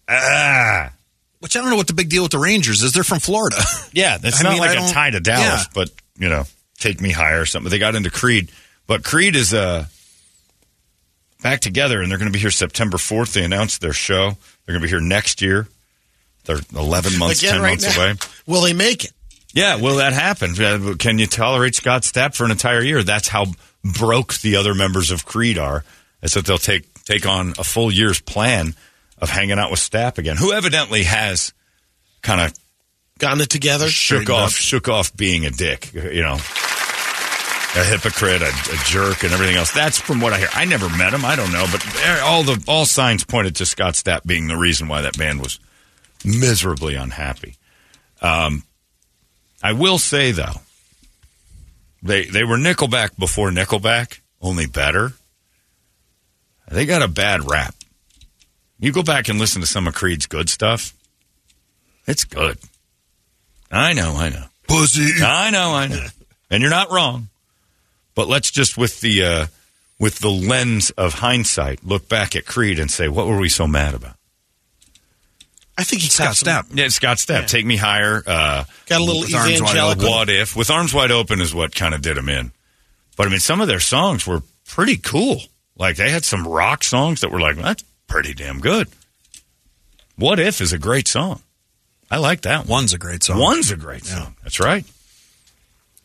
[0.08, 0.92] Ah.
[1.40, 2.92] Which I don't know what the big deal with the Rangers is.
[2.94, 3.58] They're from Florida.
[3.94, 5.72] Yeah, that's I not mean, like a tie to Dallas, Yeah.
[5.74, 6.46] but you know,
[6.80, 7.70] take me higher or something.
[7.70, 8.50] They got into Creed,
[8.88, 9.86] but Creed is uh,
[11.42, 13.34] back together, and they're going to be here September fourth.
[13.34, 14.32] They announced their show.
[14.66, 15.68] They're going to be here next year.
[16.46, 18.04] They're eleven months, Again, ten right months now.
[18.04, 18.14] away.
[18.48, 19.12] Will they make it?
[19.54, 20.56] Yeah, will that happen?
[20.96, 23.04] Can you tolerate Scott Stapp for an entire year?
[23.04, 23.48] That's how
[23.84, 25.84] broke the other members of Creed are.
[26.24, 28.76] It's that they'll take take on a full year's plan
[29.18, 31.52] of hanging out with Stapp again, who evidently has
[32.22, 32.54] kind of
[33.20, 36.38] gotten it together, shook off, shook off being a dick, you know,
[37.76, 39.72] a hypocrite, a, a jerk, and everything else.
[39.72, 40.50] That's from what I hear.
[40.54, 41.24] I never met him.
[41.24, 41.86] I don't know, but
[42.24, 45.60] all the all signs pointed to Scott Stapp being the reason why that band was
[46.26, 47.56] miserably unhappy.
[48.22, 48.64] Um,
[49.64, 50.62] I will say though,
[52.04, 55.14] they they were Nickelback before Nickelback, only better.
[56.70, 57.76] They got a bad rap.
[58.80, 60.94] You go back and listen to some of Creed's good stuff.
[62.08, 62.58] It's good.
[63.72, 64.46] I know, I know.
[64.68, 65.24] Pussy.
[65.24, 66.08] I know, I know.
[66.50, 67.30] And you're not wrong.
[68.16, 69.46] But let's just with the uh,
[70.00, 73.68] with the lens of hindsight look back at Creed and say, what were we so
[73.68, 74.16] mad about?
[75.78, 76.66] I think he Scott Stapp.
[76.74, 77.48] Yeah, Scott Stapp.
[77.48, 78.22] Take me higher.
[78.28, 80.04] Uh, Got a little with arms wide evangelical.
[80.06, 80.12] open.
[80.12, 80.56] What if?
[80.56, 82.52] With arms wide open is what kind of did him in.
[83.18, 85.42] But I mean, some of their songs were pretty cool.
[85.78, 88.90] Like they had some rock songs that were like, that's pretty damn good.
[90.18, 91.42] What if is a great song.
[92.12, 92.68] I like that one.
[92.68, 93.40] One's a great song.
[93.40, 94.36] One's a great song.
[94.44, 94.86] That's right.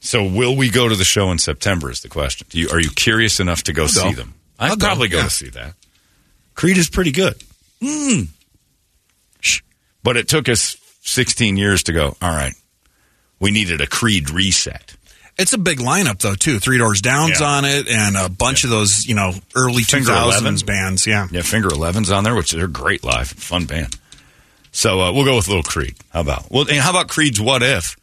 [0.00, 1.90] So, will we go to the show in September?
[1.90, 2.46] Is the question.
[2.50, 4.12] Do you, are you curious enough to go I'll see go.
[4.12, 4.34] them?
[4.58, 5.24] I'll I'd go, probably go yeah.
[5.24, 5.74] to see that.
[6.54, 7.42] Creed is pretty good.
[7.82, 8.28] Mm.
[10.02, 12.54] But it took us 16 years to go, all right,
[13.40, 14.94] we needed a Creed reset.
[15.38, 16.58] It's a big lineup though too.
[16.60, 17.46] Three Doors Down's Yeah.
[17.46, 20.66] on it, and a bunch of those you know early two Finger thousands 11.
[20.66, 21.06] bands.
[21.06, 23.28] Yeah, Yeah, Finger 11's on there, which they're great live.
[23.28, 23.98] Fun band.
[24.72, 25.94] So uh, we'll go with Little Creed.
[26.10, 26.50] How about?
[26.50, 27.96] Well, and how about Creed's What If?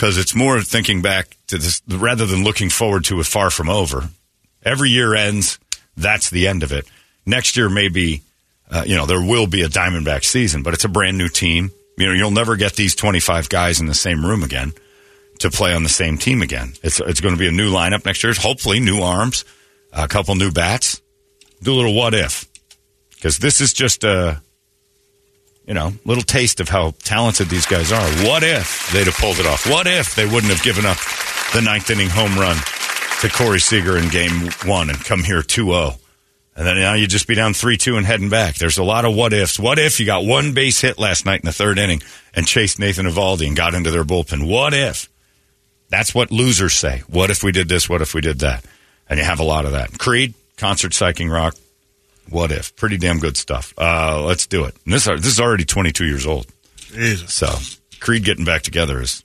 [0.00, 3.68] Because it's more thinking back to this rather than looking forward to it far from
[3.68, 4.08] over.
[4.64, 5.58] Every year ends.
[5.94, 6.86] That's the end of it.
[7.26, 8.22] Next year, maybe,
[8.70, 11.70] uh, you know, there will be a Diamondback season, but it's a brand new team.
[11.98, 14.72] You know, you'll never get these 25 guys in the same room again
[15.40, 16.72] to play on the same team again.
[16.82, 18.32] It's, it's going to be a new lineup next year.
[18.32, 19.44] Hopefully, new arms,
[19.92, 21.02] a couple new bats.
[21.62, 22.46] Do a little what if.
[23.10, 24.40] Because this is just a,
[25.66, 28.08] you know, little taste of how talented these guys are.
[28.26, 29.68] What if they'd have pulled it off?
[29.68, 30.98] What if they wouldn't have given up
[31.52, 32.56] the ninth inning home run
[33.20, 35.94] to Corey Seager in game one and come here 2 0?
[36.56, 38.56] And then now you'd just be down 3 2 and heading back.
[38.56, 39.58] There's a lot of what ifs.
[39.58, 42.02] What if you got one base hit last night in the third inning
[42.34, 44.48] and chased Nathan Eovaldi and got into their bullpen?
[44.48, 45.08] What if?
[45.88, 47.02] That's what losers say.
[47.08, 47.88] What if we did this?
[47.88, 48.64] What if we did that?
[49.08, 49.98] And you have a lot of that.
[49.98, 51.56] Creed, concert psyching rock.
[52.30, 52.74] What if?
[52.76, 53.74] Pretty damn good stuff.
[53.76, 54.74] Uh, let's do it.
[54.84, 56.46] And this this is already 22 years old.
[56.76, 57.32] Jesus.
[57.34, 57.48] So
[58.00, 59.24] Creed getting back together is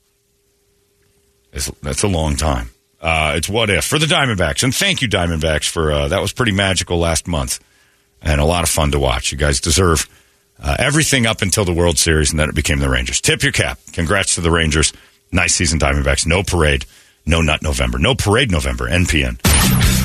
[1.53, 2.69] is that's a long time.
[2.99, 6.33] Uh, it's what if for the Diamondbacks, and thank you Diamondbacks for uh, that was
[6.33, 7.59] pretty magical last month
[8.25, 9.31] and a lot of fun to watch.
[9.31, 10.09] You guys deserve
[10.61, 13.21] uh, everything up until the World Series, and then it became the Rangers.
[13.21, 13.79] Tip your cap.
[13.93, 14.91] Congrats to the Rangers.
[15.31, 16.25] Nice season, Diamondbacks.
[16.25, 16.85] No parade,
[17.25, 18.89] no nut November, no parade November.
[18.89, 20.04] NPN.